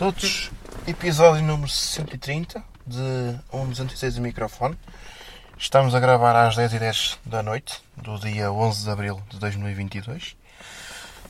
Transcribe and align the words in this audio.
todos, 0.00 0.50
episódio 0.86 1.42
número 1.42 1.68
130 1.68 2.64
de 2.86 3.38
um 3.52 3.68
206 3.68 4.14
de 4.14 4.20
microfone. 4.22 4.74
Estamos 5.58 5.94
a 5.94 6.00
gravar 6.00 6.34
às 6.34 6.56
10h10 6.56 7.18
da 7.22 7.42
noite 7.42 7.82
do 7.98 8.18
dia 8.18 8.50
11 8.50 8.82
de 8.82 8.90
abril 8.90 9.22
de 9.28 9.38
2022. 9.38 10.38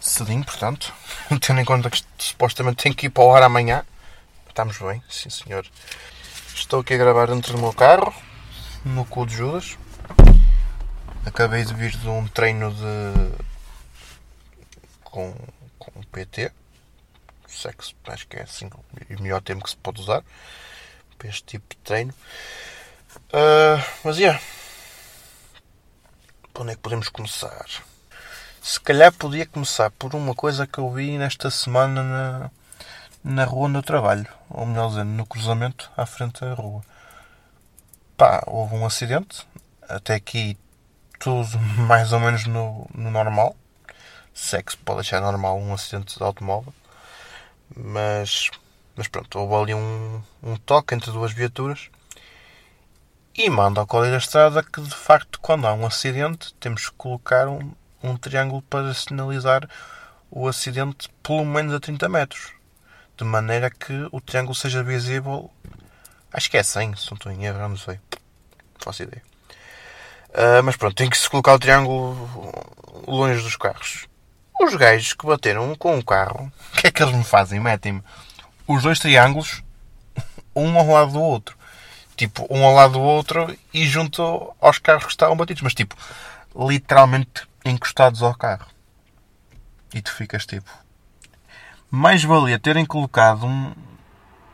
Cedinho, 0.01 0.45
portanto, 0.45 0.95
tendo 1.45 1.61
em 1.61 1.65
conta 1.65 1.91
que 1.91 2.01
supostamente 2.17 2.85
tem 2.85 2.93
que 2.93 3.07
ir 3.07 3.11
para 3.11 3.25
o 3.25 3.35
ar 3.35 3.43
amanhã. 3.43 3.85
Estamos 4.49 4.79
bem, 4.79 5.03
sim 5.09 5.31
senhor. 5.31 5.67
Estou 6.55 6.79
aqui 6.79 6.95
a 6.95 6.99
gravar 6.99 7.27
dentro 7.27 7.55
do 7.55 7.59
meu 7.59 7.73
carro, 7.73 8.15
no 8.85 9.05
cu 9.05 9.27
de 9.27 9.35
Judas. 9.35 9.77
Acabei 11.27 11.65
de 11.65 11.75
vir 11.75 11.91
de 11.91 12.09
um 12.09 12.25
treino 12.29 12.73
de. 12.73 13.33
com, 15.03 15.35
com 15.77 15.91
PT 16.13 16.53
sexo, 17.63 17.95
acho 18.07 18.27
que 18.27 18.37
é 18.37 18.43
assim 18.43 18.67
o 18.67 19.23
melhor 19.23 19.41
termo 19.43 19.63
que 19.63 19.71
se 19.71 19.77
pode 19.77 20.01
usar 20.01 20.23
para 21.19 21.29
este 21.29 21.45
tipo 21.45 21.67
de 21.69 21.77
treino. 21.83 22.15
Uh, 23.33 23.83
mas 24.05 24.17
é. 24.17 24.21
Yeah. 24.21 24.43
Por 26.53 26.63
onde 26.63 26.73
é 26.73 26.75
que 26.75 26.81
podemos 26.81 27.09
começar? 27.09 27.67
Se 28.63 28.81
calhar 28.81 29.13
podia 29.13 29.47
começar 29.47 29.91
por 29.93 30.15
uma 30.15 30.35
coisa 30.35 30.67
que 30.67 30.79
eu 30.79 30.91
vi 30.91 31.17
nesta 31.17 31.51
semana 31.51 32.03
na, 32.03 32.51
na 33.23 33.45
rua 33.45 33.69
onde 33.69 33.79
eu 33.79 33.83
trabalho, 33.83 34.27
ou 34.49 34.67
melhor 34.67 34.89
dizendo, 34.91 35.11
no 35.11 35.27
cruzamento 35.27 35.91
à 35.97 36.05
frente 36.05 36.41
da 36.41 36.55
rua. 36.55 36.83
Pá, 38.17 38.43
houve 38.47 38.75
um 38.75 38.85
acidente, 38.85 39.47
até 39.89 40.15
aqui 40.15 40.59
tudo 41.19 41.59
mais 41.89 42.13
ou 42.13 42.21
menos 42.21 42.47
no, 42.47 42.87
no 42.95 43.11
normal. 43.11 43.57
Se 44.35 44.57
é 44.57 44.63
que 44.63 44.73
se 44.73 44.79
pode 44.79 45.01
achar 45.01 45.21
normal 45.21 45.59
um 45.59 45.73
acidente 45.73 46.17
de 46.17 46.23
automóvel. 46.23 46.73
Mas, 47.77 48.51
mas 48.97 49.09
pronto, 49.09 49.39
houve 49.39 49.55
ali 49.55 49.75
um, 49.75 50.23
um 50.43 50.57
toque 50.57 50.95
entre 50.95 51.11
duas 51.11 51.33
viaturas 51.33 51.91
e 53.35 53.49
manda 53.49 53.81
ao 53.81 53.87
Código 53.87 54.13
da 54.13 54.19
Estrada 54.19 54.63
que 54.63 54.81
de 54.81 54.95
facto 54.95 55.41
quando 55.41 55.67
há 55.67 55.73
um 55.73 55.87
acidente 55.87 56.53
temos 56.55 56.89
que 56.89 56.97
colocar 56.97 57.49
um, 57.49 57.73
um 58.03 58.17
triângulo 58.17 58.61
para 58.63 58.93
sinalizar 58.93 59.69
o 60.31 60.47
acidente 60.47 61.09
pelo 61.23 61.45
menos 61.45 61.73
a 61.73 61.81
30 61.81 62.09
metros. 62.09 62.53
De 63.17 63.25
maneira 63.25 63.71
que 63.71 64.09
o 64.13 64.21
triângulo 64.21 64.55
seja 64.55 64.83
visível. 64.83 65.51
Acho 66.33 66.51
que 66.51 66.57
é 66.57 66.63
100, 66.63 66.97
se 66.97 67.11
não 67.11 67.17
estou 67.17 67.33
em 67.33 67.45
erro, 67.45 67.59
não 67.69 67.77
sei. 67.77 67.95
Não 67.95 68.81
faço 68.81 69.03
ideia. 69.03 69.23
Uh, 70.29 70.63
mas 70.63 70.77
pronto, 70.77 70.95
tem 70.95 71.11
que 71.11 71.19
se 71.19 71.29
colocar 71.29 71.55
o 71.55 71.59
triângulo 71.59 72.15
longe 73.07 73.43
dos 73.43 73.57
carros. 73.57 74.07
Os 74.63 74.75
gajos 74.75 75.15
que 75.15 75.25
bateram 75.25 75.75
com 75.75 75.99
o 75.99 76.05
carro, 76.05 76.53
o 76.75 76.77
que 76.77 76.89
é 76.89 76.91
que 76.91 77.03
eles 77.03 77.15
me 77.15 77.25
fazem? 77.25 77.59
Metem-me 77.59 78.03
os 78.69 78.83
dois 78.83 78.99
triângulos, 78.99 79.63
um 80.55 80.79
ao 80.79 80.87
lado 80.87 81.13
do 81.13 81.21
outro. 81.23 81.57
Tipo, 82.15 82.47
um 82.51 82.63
ao 82.63 82.75
lado 82.75 82.93
do 82.93 83.01
outro 83.01 83.57
e 83.73 83.87
junto 83.87 84.55
aos 84.61 84.79
carros 84.79 85.05
que 85.05 85.13
estavam 85.13 85.35
batidos. 85.35 85.63
Mas, 85.63 85.73
tipo, 85.73 85.97
literalmente 86.55 87.49
encostados 87.65 88.23
ao 88.23 88.35
carro. 88.35 88.67
E 89.95 90.03
tu 90.03 90.13
ficas 90.13 90.45
tipo. 90.45 90.71
Mais 91.91 92.23
valia 92.23 92.59
terem 92.59 92.85
colocado 92.85 93.47
um, 93.47 93.73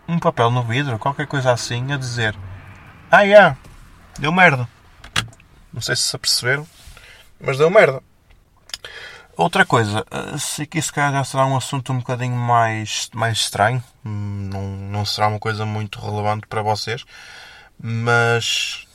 um 0.06 0.21
papel 0.21 0.53
no 0.53 0.62
vidro, 0.62 1.00
qualquer 1.00 1.27
coisa 1.27 1.50
assim, 1.50 1.93
a 1.93 1.97
dizer: 1.97 2.37
Ah, 3.11 3.23
yeah, 3.23 3.56
deu 4.21 4.31
merda. 4.31 4.69
Não 5.73 5.81
sei 5.81 5.97
se 5.97 6.03
se 6.03 6.15
aperceberam, 6.15 6.65
mas 7.41 7.59
deu 7.59 7.69
merda. 7.69 8.00
Outra 9.37 9.67
coisa, 9.67 10.03
sei 10.39 10.65
que 10.65 10.79
isso 10.79 10.93
já 10.97 11.23
será 11.23 11.45
um 11.45 11.59
assunto 11.59 11.93
um 11.93 11.99
bocadinho 11.99 12.35
mais, 12.35 13.11
mais 13.13 13.37
estranho, 13.37 13.85
hum, 14.03 14.49
não, 14.51 14.63
não 14.63 15.05
será 15.05 15.29
uma 15.29 15.39
coisa 15.39 15.67
muito 15.67 16.01
relevante 16.01 16.47
para 16.47 16.63
vocês, 16.63 17.05
mas. 17.79 18.87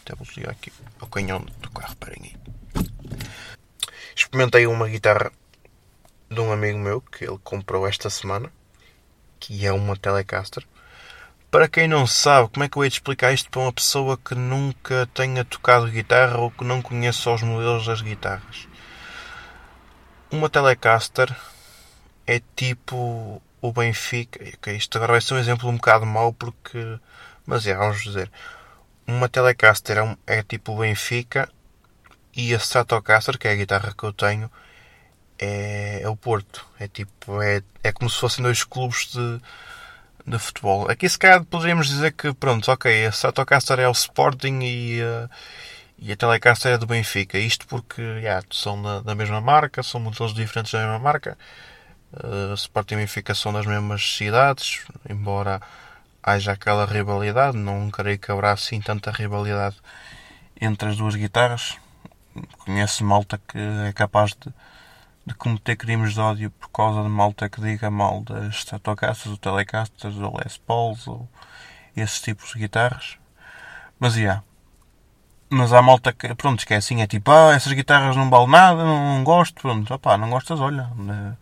Até 0.00 0.14
vou 0.14 0.24
ligar 0.36 0.52
aqui 0.52 0.72
ao 1.00 1.08
canhão 1.08 1.40
do 1.40 1.70
carro, 1.70 1.96
parem 1.96 2.22
aí. 2.22 2.84
Experimentei 4.14 4.68
uma 4.68 4.86
guitarra 4.86 5.32
de 6.30 6.40
um 6.40 6.52
amigo 6.52 6.78
meu 6.78 7.00
que 7.00 7.24
ele 7.24 7.38
comprou 7.42 7.84
esta 7.84 8.08
semana, 8.08 8.52
que 9.40 9.66
é 9.66 9.72
uma 9.72 9.96
Telecaster. 9.96 10.64
Para 11.50 11.66
quem 11.66 11.88
não 11.88 12.06
sabe, 12.06 12.50
como 12.50 12.62
é 12.62 12.68
que 12.68 12.76
eu 12.76 12.84
hei 12.84 12.88
de 12.88 12.94
explicar 12.94 13.32
isto 13.32 13.50
para 13.50 13.62
uma 13.62 13.72
pessoa 13.72 14.16
que 14.16 14.36
nunca 14.36 15.08
tenha 15.12 15.44
tocado 15.44 15.90
guitarra 15.90 16.38
ou 16.38 16.52
que 16.52 16.62
não 16.62 16.80
conheça 16.80 17.32
os 17.32 17.42
modelos 17.42 17.84
das 17.86 18.00
guitarras? 18.00 18.68
Uma 20.30 20.48
Telecaster 20.48 21.34
é 22.26 22.40
tipo 22.54 23.42
o 23.60 23.72
Benfica. 23.72 24.42
Okay, 24.56 24.76
isto 24.76 24.96
agora 24.96 25.12
vai 25.12 25.20
ser 25.20 25.34
um 25.34 25.38
exemplo 25.38 25.68
um 25.68 25.76
bocado 25.76 26.06
mau 26.06 26.32
porque. 26.32 26.98
Mas 27.46 27.66
é, 27.66 27.74
vamos 27.74 28.02
dizer. 28.02 28.30
Uma 29.06 29.28
Telecaster 29.28 29.98
é, 29.98 30.02
um, 30.02 30.16
é 30.26 30.42
tipo 30.42 30.72
o 30.72 30.78
Benfica 30.78 31.48
e 32.36 32.54
a 32.54 32.58
Stratocaster, 32.58 33.38
que 33.38 33.48
é 33.48 33.52
a 33.52 33.56
guitarra 33.56 33.94
que 33.96 34.04
eu 34.04 34.12
tenho, 34.12 34.50
é, 35.38 36.02
é 36.02 36.08
o 36.08 36.16
Porto. 36.16 36.66
É 36.78 36.88
tipo. 36.88 37.40
É, 37.42 37.62
é 37.82 37.92
como 37.92 38.10
se 38.10 38.20
fossem 38.20 38.42
dois 38.42 38.64
clubes 38.64 39.12
de, 39.12 39.40
de 40.26 40.38
futebol. 40.38 40.90
Aqui 40.90 41.08
se 41.08 41.18
calhar 41.18 41.44
poderíamos 41.44 41.88
dizer 41.88 42.12
que 42.12 42.34
pronto, 42.34 42.70
ok, 42.70 43.06
a 43.06 43.10
Stratocaster 43.10 43.80
é 43.80 43.88
o 43.88 43.92
Sporting 43.92 44.60
e. 44.62 45.02
Uh, 45.02 45.28
e 45.98 46.12
a 46.12 46.16
Telecaster 46.16 46.72
é 46.72 46.78
do 46.78 46.86
Benfica. 46.86 47.38
Isto 47.38 47.66
porque 47.66 48.02
são 48.50 48.80
da, 48.80 49.00
da 49.00 49.14
mesma 49.14 49.40
marca, 49.40 49.82
são 49.82 50.00
modelos 50.00 50.32
diferentes 50.32 50.72
da 50.72 50.78
mesma 50.78 50.98
marca. 50.98 51.36
Uh, 52.12 52.54
Sporting 52.54 52.94
e 52.94 52.98
Benfica 52.98 53.34
são 53.34 53.52
das 53.52 53.66
mesmas 53.66 54.16
cidades, 54.16 54.84
embora 55.08 55.60
haja 56.22 56.52
aquela 56.52 56.86
rivalidade. 56.86 57.56
Não 57.56 57.90
creio 57.90 58.18
que 58.18 58.30
haverá 58.30 58.52
assim 58.52 58.80
tanta 58.80 59.10
rivalidade 59.10 59.76
entre 60.60 60.88
as 60.88 60.96
duas 60.96 61.16
guitarras. 61.16 61.76
Conheço 62.58 63.04
malta 63.04 63.40
que 63.48 63.58
é 63.58 63.92
capaz 63.92 64.30
de, 64.30 64.52
de 65.26 65.34
cometer 65.34 65.74
crimes 65.76 66.14
de 66.14 66.20
ódio 66.20 66.50
por 66.52 66.68
causa 66.70 67.02
de 67.02 67.08
malta 67.08 67.48
que 67.48 67.60
diga 67.60 67.90
mal 67.90 68.22
das 68.22 68.54
Stratocasters, 68.54 69.32
ou 69.32 69.36
Telecasters, 69.36 70.16
ou 70.16 70.38
Les 70.38 70.56
Pauls, 70.58 71.08
ou 71.08 71.28
esses 71.96 72.20
tipos 72.20 72.52
de 72.52 72.60
guitarras. 72.60 73.18
Mas, 73.98 74.14
yeah, 74.16 74.44
mas 75.50 75.72
há 75.72 75.80
malta 75.80 76.12
que, 76.12 76.34
pronto, 76.34 76.66
que 76.66 76.74
é 76.74 76.76
assim, 76.76 77.00
é 77.02 77.06
tipo, 77.06 77.30
ah, 77.30 77.54
essas 77.54 77.72
guitarras 77.72 78.16
não 78.16 78.28
valem 78.28 78.50
nada, 78.50 78.84
não, 78.84 79.16
não 79.16 79.24
gosto, 79.24 79.60
pronto, 79.62 79.92
opá, 79.92 80.16
não 80.18 80.30
gostas, 80.30 80.60
olha, 80.60 80.90
né, 80.96 81.36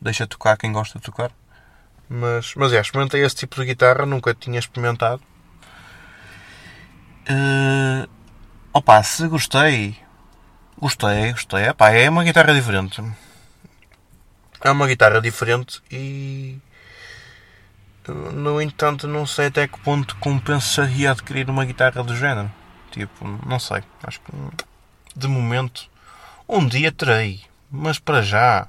deixa 0.00 0.26
tocar 0.26 0.56
quem 0.56 0.72
gosta 0.72 0.98
de 0.98 1.04
tocar. 1.04 1.30
Mas, 2.08 2.54
mas 2.54 2.72
é, 2.72 2.80
experimentei 2.80 3.22
esse 3.24 3.36
tipo 3.36 3.56
de 3.56 3.66
guitarra, 3.66 4.06
nunca 4.06 4.34
tinha 4.34 4.58
experimentado. 4.58 5.22
Uh, 7.30 8.08
opa, 8.72 9.02
se 9.02 9.28
gostei, 9.28 9.96
gostei, 10.78 11.32
gostei, 11.32 11.68
opá, 11.68 11.90
é 11.90 12.08
uma 12.08 12.24
guitarra 12.24 12.54
diferente. 12.54 13.02
É 14.62 14.70
uma 14.70 14.86
guitarra 14.86 15.20
diferente 15.20 15.80
e 15.90 16.58
no 18.32 18.60
entanto 18.60 19.06
não 19.06 19.26
sei 19.26 19.46
até 19.46 19.68
que 19.68 19.78
ponto 19.80 20.16
compensaria 20.16 21.10
adquirir 21.10 21.48
uma 21.48 21.64
guitarra 21.64 22.02
do 22.02 22.16
género. 22.16 22.50
Tipo, 22.90 23.26
não 23.46 23.58
sei. 23.58 23.82
Acho 24.02 24.20
que 24.20 24.32
de 25.14 25.28
momento 25.28 25.88
um 26.48 26.66
dia 26.66 26.92
terei, 26.92 27.42
mas 27.70 27.98
para 27.98 28.22
já 28.22 28.68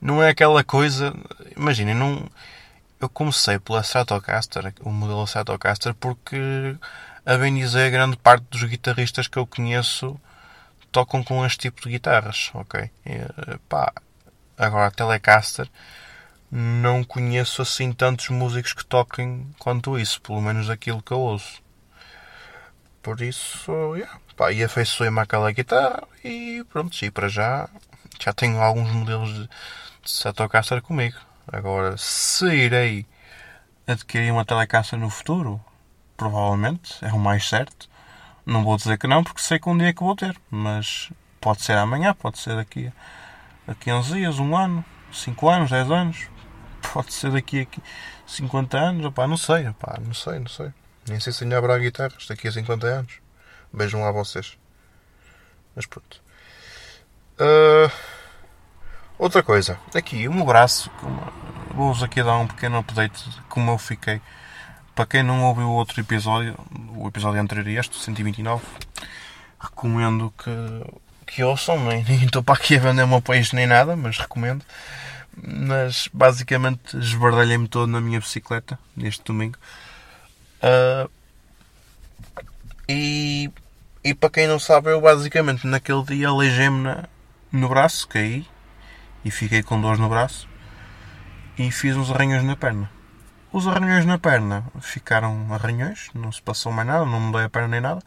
não 0.00 0.22
é 0.22 0.30
aquela 0.30 0.62
coisa. 0.62 1.14
Imaginem, 1.56 1.94
não. 1.94 2.28
Eu 3.00 3.08
comecei 3.08 3.58
pela 3.60 3.80
Stratocaster, 3.80 4.74
o 4.82 4.90
modelo 4.90 5.24
Stratocaster, 5.24 5.94
porque 5.94 6.76
a 7.24 7.36
bem 7.36 7.54
dizer, 7.54 7.90
grande 7.90 8.16
parte 8.16 8.44
dos 8.50 8.64
guitarristas 8.64 9.28
que 9.28 9.38
eu 9.38 9.46
conheço 9.46 10.18
tocam 10.90 11.22
com 11.22 11.44
este 11.44 11.58
tipo 11.58 11.82
de 11.82 11.90
guitarras, 11.90 12.50
ok? 12.54 12.90
E, 13.06 13.58
pá, 13.68 13.92
agora 14.56 14.90
Telecaster 14.90 15.68
não 16.50 17.04
conheço 17.04 17.60
assim 17.62 17.92
tantos 17.92 18.30
músicos 18.30 18.72
que 18.72 18.84
toquem 18.84 19.46
quanto 19.58 19.98
isso, 19.98 20.20
pelo 20.22 20.40
menos 20.40 20.70
aquilo 20.70 21.02
que 21.02 21.12
eu 21.12 21.20
ouço. 21.20 21.62
Por 23.08 23.22
isso, 23.22 23.72
yeah, 23.94 24.20
pá, 24.36 24.52
e 24.52 24.62
afeiçoei-me 24.62 25.18
àquela 25.18 25.50
guitarra 25.50 26.06
e 26.22 26.62
pronto, 26.70 26.94
e 27.02 27.10
para 27.10 27.26
já 27.26 27.66
já 28.20 28.34
tenho 28.34 28.60
alguns 28.60 28.92
modelos 28.92 29.32
de, 29.32 29.46
de 29.46 30.10
Stratocaster 30.10 30.82
comigo. 30.82 31.16
Agora, 31.50 31.96
se 31.96 32.44
irei 32.44 33.06
adquirir 33.86 34.30
uma 34.30 34.44
Telecaster 34.44 34.98
no 34.98 35.08
futuro, 35.08 35.58
provavelmente, 36.18 37.02
é 37.02 37.10
o 37.10 37.18
mais 37.18 37.48
certo. 37.48 37.88
Não 38.44 38.62
vou 38.62 38.76
dizer 38.76 38.98
que 38.98 39.06
não, 39.06 39.24
porque 39.24 39.40
sei 39.40 39.58
que 39.58 39.70
um 39.70 39.78
dia 39.78 39.88
é 39.88 39.92
que 39.94 40.04
vou 40.04 40.14
ter, 40.14 40.38
mas 40.50 41.10
pode 41.40 41.62
ser 41.62 41.78
amanhã, 41.78 42.12
pode 42.12 42.38
ser 42.38 42.56
daqui 42.56 42.88
a, 42.88 42.92
daqui 43.68 43.88
a 43.88 43.96
uns 43.96 44.08
dias, 44.08 44.38
um 44.38 44.54
ano, 44.54 44.84
5 45.10 45.48
anos, 45.48 45.70
10 45.70 45.90
anos, 45.90 46.28
pode 46.92 47.10
ser 47.14 47.32
daqui 47.32 47.66
a 47.74 47.80
50 48.26 48.78
anos, 48.78 49.06
opá, 49.06 49.26
não 49.26 49.38
sei, 49.38 49.66
opá, 49.66 49.98
não 49.98 50.12
sei, 50.12 50.40
não 50.40 50.48
sei. 50.48 50.70
Nem 51.08 51.20
sei 51.20 51.32
se 51.32 51.44
ainda 51.44 51.58
haverá 51.58 51.78
guitarras 51.78 52.26
daqui 52.26 52.48
a 52.48 52.52
50 52.52 52.86
anos. 52.86 53.12
Beijam 53.72 54.00
lá 54.00 54.10
vocês. 54.10 54.56
Mas 55.74 55.86
pronto. 55.86 56.22
Uh, 57.38 57.90
outra 59.18 59.42
coisa. 59.42 59.78
Aqui, 59.94 60.26
o 60.26 60.32
meu 60.32 60.44
braço. 60.44 60.90
Vou-vos 61.74 62.02
aqui 62.02 62.22
dar 62.22 62.36
um 62.36 62.46
pequeno 62.46 62.78
update 62.78 63.30
de 63.30 63.40
como 63.42 63.70
eu 63.70 63.78
fiquei. 63.78 64.20
Para 64.94 65.06
quem 65.06 65.22
não 65.22 65.44
ouviu 65.44 65.68
o 65.68 65.74
outro 65.74 66.00
episódio, 66.00 66.56
o 66.96 67.06
episódio 67.06 67.40
anterior 67.40 67.68
a 67.68 67.80
este, 67.80 67.96
129, 67.96 68.64
recomendo 69.60 70.34
que, 70.36 70.50
que 71.24 71.44
ouçam. 71.44 71.78
Nem 71.84 72.24
estou 72.24 72.42
para 72.42 72.56
aqui 72.56 72.76
a 72.76 72.80
vender 72.80 73.04
o 73.04 73.08
meu 73.08 73.22
país 73.22 73.52
nem 73.52 73.66
nada, 73.66 73.94
mas 73.94 74.18
recomendo. 74.18 74.64
Mas 75.36 76.08
basicamente 76.12 76.96
esbardalhei-me 76.96 77.68
todo 77.68 77.86
na 77.86 78.00
minha 78.00 78.18
bicicleta 78.18 78.76
neste 78.96 79.22
domingo. 79.22 79.56
Uh, 80.62 81.10
e, 82.88 83.50
e 84.02 84.14
para 84.14 84.30
quem 84.30 84.46
não 84.46 84.58
sabe, 84.58 84.90
eu 84.90 85.00
basicamente 85.00 85.66
naquele 85.66 86.02
dia 86.04 86.28
aleijei-me 86.28 86.96
no 87.52 87.68
braço, 87.68 88.08
caí 88.08 88.46
e 89.24 89.30
fiquei 89.30 89.62
com 89.62 89.80
dores 89.80 89.98
no 89.98 90.08
braço 90.08 90.48
e 91.58 91.70
fiz 91.70 91.96
uns 91.96 92.10
arranhões 92.10 92.44
na 92.44 92.56
perna. 92.56 92.90
Os 93.52 93.66
arranhões 93.66 94.04
na 94.04 94.18
perna 94.18 94.64
ficaram 94.80 95.46
arranhões, 95.52 96.10
não 96.14 96.30
se 96.30 96.40
passou 96.40 96.70
mais 96.70 96.86
nada, 96.86 97.04
não 97.04 97.20
mudei 97.20 97.44
a 97.44 97.48
perna 97.48 97.68
nem 97.68 97.80
nada. 97.80 98.02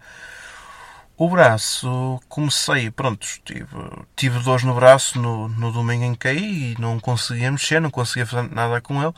O 1.18 1.30
braço, 1.30 2.20
comecei, 2.28 2.90
pronto, 2.90 3.28
tive, 3.44 3.68
tive 4.16 4.40
dores 4.40 4.64
no 4.64 4.74
braço 4.74 5.20
no, 5.20 5.48
no 5.48 5.72
domingo 5.72 6.04
em 6.04 6.14
que 6.14 6.20
caí 6.20 6.74
e 6.74 6.82
não 6.82 7.00
conseguia 7.00 7.52
mexer, 7.52 7.80
não 7.80 7.92
conseguia 7.92 8.26
fazer 8.26 8.50
nada 8.52 8.82
com 8.82 9.04
ele. 9.04 9.14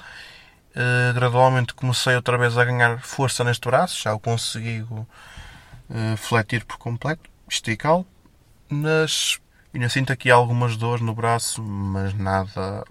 Uh, 0.75 1.13
gradualmente 1.13 1.73
comecei 1.73 2.15
outra 2.15 2.35
vez 2.35 2.57
a 2.57 2.65
ganhar 2.65 2.99
força 2.99 3.43
neste 3.43 3.67
braço, 3.67 4.01
já 4.01 4.13
o 4.13 4.19
consigo 4.19 5.07
uh, 5.89 6.17
fletir 6.17 6.65
por 6.65 6.77
completo, 6.77 7.29
esticá-lo, 7.47 8.07
mas 8.67 9.39
ainda 9.71 9.87
sinto 9.87 10.11
aqui 10.11 10.31
algumas 10.31 10.75
dores 10.75 11.03
no 11.03 11.13
braço, 11.13 11.61
mas 11.61 12.15
nada, 12.15 12.83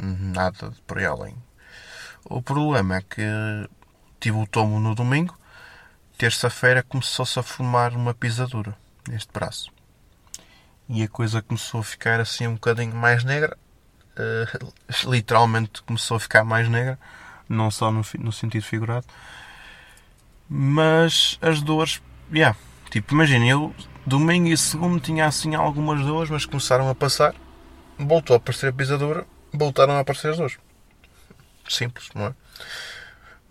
nada 0.00 0.72
por 0.86 0.98
aí 0.98 1.06
além. 1.06 1.36
O 2.24 2.42
problema 2.42 2.96
é 2.96 3.02
que 3.02 3.22
tive 4.18 4.36
o 4.36 4.46
tomo 4.46 4.80
no 4.80 4.94
domingo, 4.94 5.38
terça-feira 6.18 6.82
começou-se 6.82 7.38
a 7.38 7.42
formar 7.42 7.94
uma 7.94 8.12
pisadura 8.12 8.76
neste 9.08 9.32
braço. 9.32 9.70
E 10.88 11.04
a 11.04 11.08
coisa 11.08 11.40
começou 11.40 11.80
a 11.80 11.84
ficar 11.84 12.18
assim 12.18 12.48
um 12.48 12.54
bocadinho 12.54 12.94
mais 12.94 13.22
negra. 13.22 13.56
Uh, 14.20 15.10
literalmente 15.10 15.82
começou 15.82 16.16
a 16.16 16.20
ficar 16.20 16.44
mais 16.44 16.68
negra, 16.68 16.98
não 17.48 17.70
só 17.70 17.90
no, 17.90 18.02
no 18.18 18.32
sentido 18.32 18.62
figurado. 18.62 19.06
Mas 20.48 21.38
as 21.40 21.62
dores 21.62 22.00
yeah, 22.32 22.56
tipo, 22.90 23.14
imagina, 23.14 23.46
eu 23.46 23.74
domingo 24.06 24.48
e 24.48 24.56
segundo 24.56 25.00
tinha 25.00 25.26
assim 25.26 25.54
algumas 25.54 26.04
dores, 26.04 26.30
mas 26.30 26.46
começaram 26.46 26.88
a 26.88 26.94
passar, 26.94 27.34
voltou 27.98 28.34
a 28.34 28.36
aparecer 28.38 28.68
a 28.68 28.72
pisadura, 28.72 29.26
voltaram 29.52 29.94
a 29.94 30.00
aparecer 30.00 30.30
as 30.30 30.36
dores. 30.36 30.58
Simples, 31.68 32.08
não 32.14 32.26
é? 32.26 32.34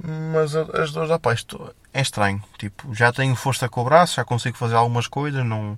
Mas 0.01 0.56
as 0.56 0.92
dores, 0.92 1.12
isto 1.36 1.75
é 1.94 2.01
estranho. 2.01 2.42
Tipo, 2.57 2.94
já 2.94 3.12
tenho 3.12 3.36
força 3.36 3.68
com 3.68 3.81
o 3.81 3.86
braço, 3.86 4.16
já 4.16 4.25
consigo 4.25 4.57
fazer 4.57 4.75
algumas 4.75 5.07
coisas, 5.07 5.45
não... 5.45 5.77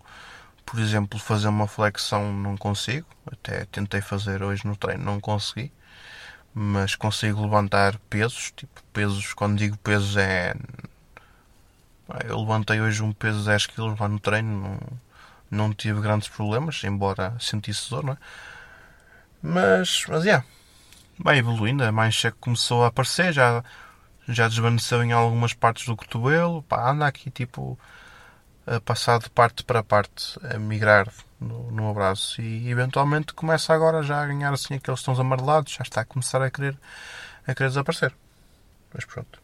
Por 0.71 0.79
exemplo, 0.79 1.19
fazer 1.19 1.50
uma 1.50 1.68
flexão 1.68 2.31
não 2.31 2.56
consigo. 2.56 3.06
Até 3.29 3.65
tentei 3.65 4.00
fazer 4.01 4.41
hoje 4.41 4.65
no 4.65 4.75
treino, 4.77 5.03
não 5.03 5.19
consegui. 5.19 5.69
Mas 6.53 6.95
consigo 6.95 7.41
levantar 7.41 8.00
pesos. 8.09 8.53
Tipo, 8.56 8.81
pesos, 8.94 9.33
quando 9.33 9.57
digo 9.57 9.77
pesos 9.79 10.15
é 10.15 10.56
eu 12.27 12.39
levantei 12.39 12.81
hoje 12.81 13.03
um 13.03 13.13
peso 13.13 13.39
de 13.39 13.45
10 13.45 13.68
kg 13.68 13.95
lá 14.00 14.07
no 14.07 14.19
treino, 14.19 14.79
não, 15.50 15.68
não 15.68 15.73
tive 15.73 16.01
grandes 16.01 16.27
problemas, 16.27 16.83
embora 16.83 17.35
sentisse 17.39 17.89
dor, 17.89 18.03
não 18.03 18.13
é? 18.13 18.17
Mas, 19.41 20.06
mas, 20.07 20.24
yeah, 20.24 20.45
vai 21.17 21.38
evoluindo, 21.39 21.83
a 21.83 21.91
mancha 21.91 22.31
começou 22.31 22.83
a 22.83 22.88
aparecer, 22.88 23.33
já, 23.33 23.63
já 24.27 24.47
desvaneceu 24.47 25.03
em 25.03 25.12
algumas 25.12 25.53
partes 25.53 25.85
do 25.85 25.95
cotovelo, 25.95 26.62
pá, 26.63 26.91
anda 26.91 27.07
aqui 27.07 27.29
tipo 27.31 27.77
passar 28.79 29.19
de 29.19 29.29
parte 29.29 29.63
para 29.63 29.83
parte, 29.83 30.39
a 30.44 30.57
migrar 30.57 31.12
no, 31.39 31.71
no 31.71 31.94
braço 31.94 32.41
e 32.41 32.69
eventualmente 32.69 33.33
começa 33.33 33.73
agora 33.73 34.03
já 34.03 34.21
a 34.21 34.27
ganhar 34.27 34.53
assim 34.53 34.75
aqueles 34.75 35.01
tons 35.01 35.19
amarelados, 35.19 35.73
já 35.73 35.81
está 35.81 36.01
a 36.01 36.06
começar 36.06 36.41
a 36.41 36.50
querer, 36.50 36.77
a 37.45 37.53
querer 37.53 37.69
desaparecer. 37.69 38.13
Mas 38.94 39.06
pronto. 39.06 39.41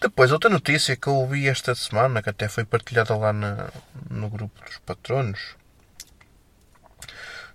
Depois, 0.00 0.32
outra 0.32 0.50
notícia 0.50 0.96
que 0.96 1.06
eu 1.06 1.14
ouvi 1.14 1.48
esta 1.48 1.74
semana, 1.74 2.22
que 2.22 2.28
até 2.30 2.48
foi 2.48 2.64
partilhada 2.64 3.16
lá 3.16 3.32
na, 3.32 3.70
no 4.10 4.28
grupo 4.28 4.62
dos 4.64 4.78
patronos. 4.78 5.56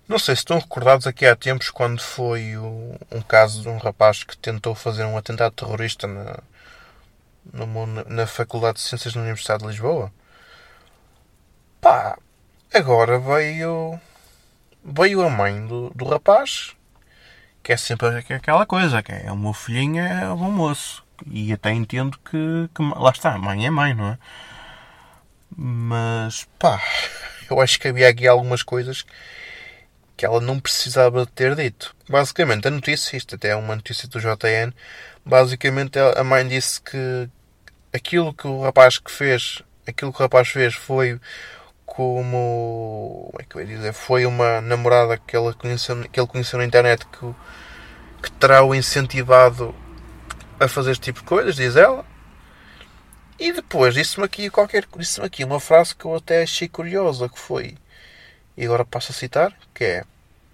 Não 0.08 0.18
sei 0.18 0.34
se 0.34 0.40
estão 0.40 0.58
recordados 0.58 1.06
aqui 1.06 1.24
há 1.24 1.36
tempos 1.36 1.70
quando 1.70 2.00
foi 2.00 2.56
o, 2.56 2.98
um 3.12 3.22
caso 3.22 3.62
de 3.62 3.68
um 3.68 3.78
rapaz 3.78 4.24
que 4.24 4.36
tentou 4.36 4.74
fazer 4.74 5.04
um 5.04 5.16
atentado 5.16 5.52
terrorista 5.52 6.08
na, 6.08 6.40
na 8.06 8.26
Faculdade 8.26 8.76
de 8.76 8.82
Ciências 8.82 9.14
da 9.14 9.20
Universidade 9.20 9.62
de 9.62 9.68
Lisboa. 9.68 10.12
Pá, 11.80 12.18
agora 12.72 13.18
veio, 13.18 13.98
veio 14.84 15.22
a 15.22 15.30
mãe 15.30 15.66
do, 15.66 15.90
do 15.90 16.04
rapaz, 16.04 16.76
que 17.62 17.72
é 17.72 17.76
sempre 17.76 18.08
aquela 18.08 18.66
coisa, 18.66 19.02
que 19.02 19.12
é 19.12 19.30
o 19.32 19.36
meu 19.36 19.52
filhinho 19.52 20.02
é 20.02 20.30
o 20.30 20.36
bom 20.36 20.50
moço 20.50 21.04
e 21.26 21.52
até 21.52 21.72
entendo 21.72 22.18
que, 22.18 22.68
que, 22.74 22.82
Lá 22.82 23.10
está, 23.10 23.36
mãe 23.38 23.66
é 23.66 23.70
mãe, 23.70 23.94
não 23.94 24.08
é? 24.08 24.18
Mas 25.56 26.46
pá, 26.58 26.82
eu 27.50 27.60
acho 27.60 27.78
que 27.78 27.88
havia 27.88 28.08
aqui 28.08 28.26
algumas 28.26 28.62
coisas 28.62 29.04
que 30.16 30.26
ela 30.26 30.40
não 30.40 30.60
precisava 30.60 31.24
ter 31.24 31.56
dito. 31.56 31.96
Basicamente, 32.08 32.68
a 32.68 32.70
notícia, 32.70 33.16
isto 33.16 33.34
até 33.36 33.48
é 33.48 33.56
uma 33.56 33.74
notícia 33.74 34.06
do 34.06 34.20
JN, 34.20 34.72
basicamente 35.24 35.98
a 35.98 36.24
mãe 36.24 36.46
disse 36.46 36.80
que 36.80 37.28
aquilo 37.92 38.32
que 38.32 38.46
o 38.46 38.62
rapaz 38.62 38.98
que 38.98 39.10
fez, 39.10 39.62
aquilo 39.86 40.12
que 40.12 40.18
o 40.18 40.22
rapaz 40.22 40.48
fez 40.48 40.74
foi 40.74 41.20
como, 41.86 43.28
como 43.30 43.40
é 43.40 43.44
que 43.44 43.56
eu 43.56 43.60
ia 43.60 43.66
dizer, 43.66 43.92
foi 43.92 44.24
uma 44.24 44.60
namorada 44.60 45.18
que 45.18 45.36
ele 45.36 45.52
conheceu, 45.54 46.00
que 46.08 46.20
ele 46.20 46.28
conheceu 46.28 46.58
na 46.58 46.64
internet 46.64 47.04
que, 47.06 47.34
que 48.22 48.32
terá 48.32 48.62
o 48.64 48.74
incentivado 48.74 49.74
a 50.58 50.68
fazer 50.68 50.92
este 50.92 51.04
tipo 51.04 51.20
de 51.20 51.26
coisas, 51.26 51.56
diz 51.56 51.76
ela. 51.76 52.04
E 53.38 53.52
depois 53.52 53.94
disse-me 53.94 54.24
aqui 54.24 54.50
qualquer 54.50 54.86
disse-me 54.96 55.26
aqui 55.26 55.42
uma 55.42 55.58
frase 55.58 55.94
que 55.94 56.04
eu 56.04 56.14
até 56.14 56.42
achei 56.42 56.68
curiosa, 56.68 57.28
que 57.28 57.38
foi, 57.38 57.76
e 58.56 58.64
agora 58.64 58.84
passo 58.84 59.12
a 59.12 59.14
citar, 59.14 59.52
que 59.74 59.84
é 59.84 60.04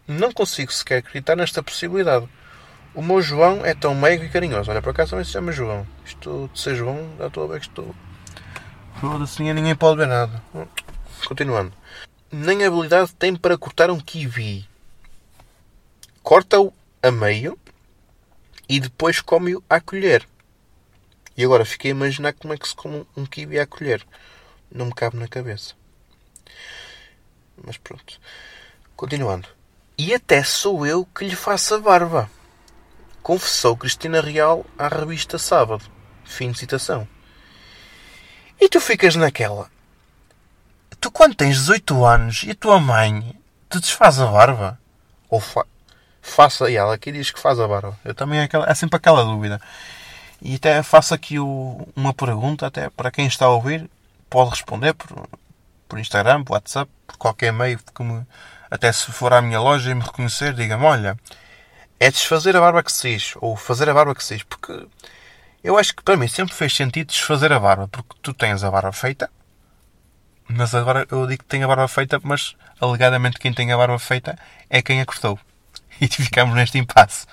Não 0.09 0.33
consigo 0.33 0.73
sequer 0.73 0.99
acreditar 0.99 1.37
nesta 1.37 1.63
possibilidade. 1.63 2.29
O 2.97 3.03
meu 3.03 3.21
João 3.21 3.63
é 3.63 3.75
tão 3.75 3.95
meigo 3.95 4.25
e 4.25 4.29
carinhoso. 4.31 4.71
Olha, 4.71 4.81
por 4.81 4.89
acaso 4.89 5.11
também 5.11 5.25
se 5.27 5.33
chama 5.33 5.53
João. 5.53 5.87
Isto 6.03 6.51
de 6.51 6.59
ser 6.59 6.75
João, 6.75 7.15
já 7.19 7.27
estou 7.27 7.45
a 7.45 7.47
ver 7.47 7.61
que 7.61 7.67
estou. 7.69 7.95
Foda-se, 8.99 9.43
ninguém 9.43 9.77
pode 9.77 9.99
ver 9.99 10.07
nada. 10.07 10.43
Continuando. 11.29 11.75
Nem 12.33 12.65
habilidade 12.65 13.13
tem 13.13 13.37
para 13.37 13.59
cortar 13.59 13.91
um 13.91 14.01
kiwi. 14.01 14.67
Corta-o 16.23 16.73
a 17.03 17.11
meio 17.11 17.59
e 18.67 18.81
depois 18.81 19.21
come-o 19.21 19.63
à 19.69 19.79
colher. 19.79 20.27
E 21.37 21.45
agora 21.45 21.67
fiquei 21.67 21.91
a 21.91 21.95
imaginar 21.95 22.33
como 22.33 22.55
é 22.55 22.57
que 22.57 22.67
se 22.67 22.75
come 22.75 23.07
um 23.15 23.27
kiwi 23.27 23.59
à 23.61 23.67
colher. 23.67 24.07
Não 24.73 24.87
me 24.87 24.95
cabe 24.95 25.19
na 25.19 25.29
cabeça. 25.29 25.75
Mas 27.63 27.77
pronto. 27.77 28.19
Continuando. 28.97 29.49
E 29.99 30.15
até 30.15 30.43
sou 30.43 30.87
eu 30.87 31.05
que 31.05 31.27
lhe 31.27 31.37
faço 31.37 31.75
a 31.75 31.79
barba. 31.79 32.31
Confessou 33.27 33.77
Cristina 33.77 34.21
Real 34.21 34.65
à 34.79 34.87
revista 34.87 35.37
Sábado. 35.37 35.83
Fim 36.25 36.53
de 36.53 36.61
citação. 36.61 37.09
E 38.61 38.69
tu 38.69 38.81
ficas 38.81 39.17
naquela. 39.17 39.69
Tu 41.01 41.11
quando 41.11 41.35
tens 41.35 41.57
18 41.57 42.05
anos 42.05 42.45
e 42.45 42.53
a 42.53 42.55
tua 42.55 42.79
mãe 42.79 43.35
te 43.69 43.81
desfaz 43.81 44.21
a 44.21 44.27
barba? 44.27 44.79
Ou 45.29 45.41
fa 45.41 45.67
faça. 46.23 46.71
E 46.71 46.77
ela 46.77 46.95
aqui 46.95 47.11
diz 47.11 47.33
que 47.33 47.41
faz 47.41 47.59
a 47.59 47.67
barba. 47.67 47.99
Eu 48.05 48.15
também 48.15 48.39
é, 48.39 48.49
é 48.65 48.75
sempre 48.77 48.97
aquela 48.97 49.25
dúvida. 49.25 49.61
E 50.41 50.55
até 50.55 50.81
faço 50.85 51.13
aqui 51.13 51.41
o, 51.41 51.85
uma 51.97 52.15
pergunta, 52.15 52.69
até 52.69 52.89
para 52.91 53.11
quem 53.11 53.27
está 53.27 53.47
a 53.47 53.51
ouvir, 53.51 53.91
pode 54.31 54.51
responder 54.51 54.95
por, 54.95 55.29
por 55.89 55.99
Instagram, 55.99 56.45
por 56.45 56.53
WhatsApp, 56.53 56.89
por 57.05 57.17
qualquer 57.17 57.53
meio, 57.53 57.81
até 58.71 58.93
se 58.93 59.11
for 59.11 59.33
à 59.33 59.43
minha 59.43 59.61
loja 59.61 59.91
e 59.91 59.95
me 59.97 60.03
reconhecer, 60.03 60.55
diga-me: 60.55 60.85
olha, 60.85 61.19
é 61.99 62.11
desfazer 62.11 62.57
a 62.57 62.61
barba 62.61 62.83
que 62.83 62.93
se 62.93 63.15
diz, 63.15 63.35
ou 63.37 63.57
fazer 63.57 63.89
a 63.89 63.95
barba 63.95 64.15
que 64.15 64.25
se 64.25 64.35
diz, 64.35 64.43
porque 64.45 64.87
eu 65.63 65.79
acho 65.79 65.95
que 65.95 66.03
para 66.03 66.17
mim 66.17 66.29
sempre 66.29 66.55
fez 66.55 66.75
sentido 66.75 67.09
desfazer 67.09 67.53
a 67.53 67.61
barba, 67.61 67.89
porque 67.89 68.15
tu 68.23 68.33
tens 68.35 68.63
a 68.63 68.71
barba 68.71 68.93
feita, 68.93 69.31
mas 70.49 70.75
agora 70.75 71.07
eu 71.11 71.27
digo 71.27 71.43
que 71.43 71.49
tenho 71.49 71.65
a 71.65 71.69
barba 71.69 71.89
feita, 71.89 72.21
mas 72.23 72.55
alegadamente 72.81 73.39
quem 73.39 73.53
tem 73.53 73.73
a 73.73 73.77
barba 73.77 73.99
feita 73.99 74.39
é 74.71 74.81
quem 74.81 75.01
a 75.01 75.07
cortou. 75.07 75.39
e 76.01 76.07
ficamos 76.09 76.55
neste 76.55 76.79
impasse. 76.79 77.27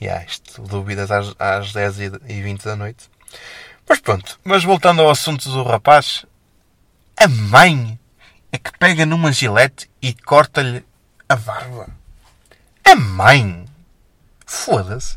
E 0.00 0.08
há 0.08 0.22
isto, 0.24 0.62
dúvidas 0.62 1.10
às, 1.10 1.34
às 1.38 1.72
10 1.72 1.98
e 2.28 2.42
20 2.42 2.64
da 2.64 2.76
noite. 2.76 3.10
Mas 3.88 4.00
pronto, 4.00 4.38
mas 4.44 4.64
voltando 4.64 5.02
ao 5.02 5.10
assunto 5.10 5.48
do 5.48 5.62
rapaz, 5.62 6.24
a 7.16 7.28
mãe 7.28 7.98
é 8.50 8.58
que 8.58 8.76
pega 8.78 9.06
numa 9.06 9.32
gilete 9.32 9.88
e 10.00 10.12
corta-lhe 10.12 10.84
a 11.28 11.36
barba. 11.36 11.88
A 12.84 12.94
mãe! 12.94 13.64
Foda-se. 14.52 15.16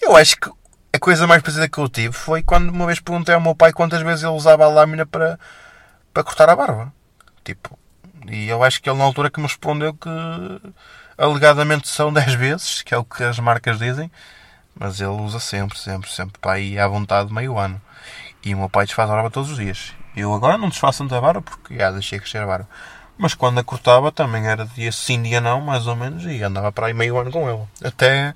Eu 0.00 0.16
acho 0.16 0.36
que 0.38 0.50
a 0.90 0.98
coisa 0.98 1.26
mais 1.26 1.42
parecida 1.42 1.68
que 1.68 1.78
eu 1.78 1.86
tive 1.86 2.12
foi 2.12 2.42
quando 2.42 2.70
uma 2.70 2.86
vez 2.86 2.98
perguntei 2.98 3.34
ao 3.34 3.40
meu 3.40 3.54
pai 3.54 3.74
quantas 3.74 4.00
vezes 4.00 4.24
ele 4.24 4.32
usava 4.32 4.64
a 4.64 4.68
lâmina 4.68 5.04
para, 5.04 5.38
para 6.14 6.24
cortar 6.24 6.48
a 6.48 6.56
barba. 6.56 6.92
Tipo, 7.44 7.78
e 8.26 8.48
eu 8.48 8.64
acho 8.64 8.82
que 8.82 8.88
ele 8.88 8.98
na 8.98 9.04
altura 9.04 9.30
que 9.30 9.38
me 9.38 9.46
respondeu 9.46 9.92
que 9.92 10.08
alegadamente 11.16 11.88
são 11.88 12.10
10 12.14 12.34
vezes, 12.34 12.82
que 12.82 12.94
é 12.94 12.98
o 12.98 13.04
que 13.04 13.22
as 13.22 13.38
marcas 13.38 13.78
dizem, 13.78 14.10
mas 14.74 14.98
ele 14.98 15.10
usa 15.10 15.38
sempre, 15.38 15.78
sempre, 15.78 16.10
sempre, 16.10 16.40
para 16.40 16.58
ir 16.58 16.78
à 16.80 16.88
vontade 16.88 17.32
meio 17.32 17.58
ano. 17.58 17.80
E 18.42 18.54
o 18.54 18.58
meu 18.58 18.70
pai 18.70 18.86
desfaz 18.86 19.08
a 19.10 19.12
barba 19.12 19.30
todos 19.30 19.50
os 19.50 19.58
dias. 19.58 19.92
Eu 20.16 20.32
agora 20.32 20.56
não 20.56 20.70
desfaço 20.70 21.02
tanto 21.02 21.14
a 21.14 21.20
barba 21.20 21.42
porque 21.42 21.76
já 21.76 21.90
deixei 21.90 22.18
crescer 22.18 22.38
a 22.38 22.46
barba. 22.46 22.68
Mas 23.16 23.34
quando 23.34 23.58
a 23.58 23.64
cortava 23.64 24.10
também 24.10 24.46
era 24.46 24.66
dia 24.66 24.90
sim, 24.90 25.22
dia 25.22 25.40
não, 25.40 25.60
mais 25.60 25.86
ou 25.86 25.94
menos, 25.94 26.24
e 26.24 26.42
andava 26.42 26.72
para 26.72 26.88
aí 26.88 26.94
meio 26.94 27.16
ano 27.18 27.30
com 27.30 27.48
ele. 27.48 27.62
Até 27.82 28.34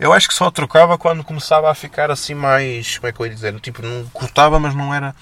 eu 0.00 0.14
acho 0.14 0.28
que 0.28 0.34
só 0.34 0.50
trocava 0.50 0.96
quando 0.96 1.22
começava 1.22 1.70
a 1.70 1.74
ficar 1.74 2.10
assim 2.10 2.32
mais. 2.34 2.96
Como 2.96 3.08
é 3.08 3.12
que 3.12 3.20
eu 3.20 3.26
ia 3.26 3.34
dizer? 3.34 3.60
Tipo, 3.60 3.82
não 3.82 4.06
cortava, 4.08 4.58
mas 4.58 4.74
não 4.74 4.94
era, 4.94 5.14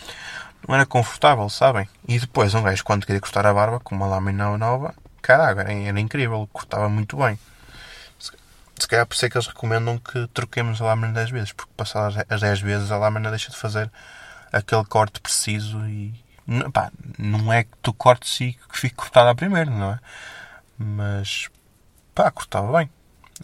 não 0.67 0.73
era 0.73 0.87
confortável, 0.87 1.49
sabem? 1.49 1.88
E 2.07 2.17
depois 2.17 2.55
um 2.55 2.62
gajo, 2.62 2.85
quando 2.85 3.05
queria 3.05 3.21
cortar 3.21 3.45
a 3.45 3.52
barba, 3.52 3.81
com 3.81 3.97
uma 3.97 4.07
lâmina 4.07 4.57
nova, 4.57 4.95
caraca, 5.21 5.62
era, 5.62 5.73
era 5.73 5.99
incrível, 5.99 6.49
cortava 6.52 6.88
muito 6.88 7.17
bem. 7.17 7.37
Se, 8.21 8.31
se 8.78 8.87
calhar 8.87 9.05
por 9.05 9.14
isso 9.14 9.26
é 9.26 9.31
que 9.31 9.37
eles 9.37 9.49
recomendam 9.49 9.99
que 9.99 10.28
troquemos 10.28 10.81
a 10.81 10.85
lâmina 10.87 11.12
10 11.12 11.31
vezes, 11.31 11.52
porque 11.52 11.73
passadas 11.76 12.25
as 12.28 12.40
10 12.40 12.61
vezes 12.61 12.93
a 12.93 12.99
lâmina 12.99 13.31
deixa 13.31 13.50
de 13.50 13.57
fazer 13.57 13.90
aquele 14.52 14.85
corte 14.85 15.21
preciso 15.21 15.85
e 15.88 16.14
Pá, 16.73 16.90
não 17.19 17.52
é 17.52 17.64
que 17.64 17.76
tu 17.83 17.93
cortes 17.93 18.40
e 18.40 18.52
que 18.52 18.78
fique 18.78 18.97
cortado 18.97 19.28
a 19.28 19.35
primeiro, 19.35 19.71
não 19.71 19.93
é? 19.93 20.00
Mas, 20.78 21.49
pá, 22.14 22.31
cortava 22.31 22.78
bem. 22.78 22.90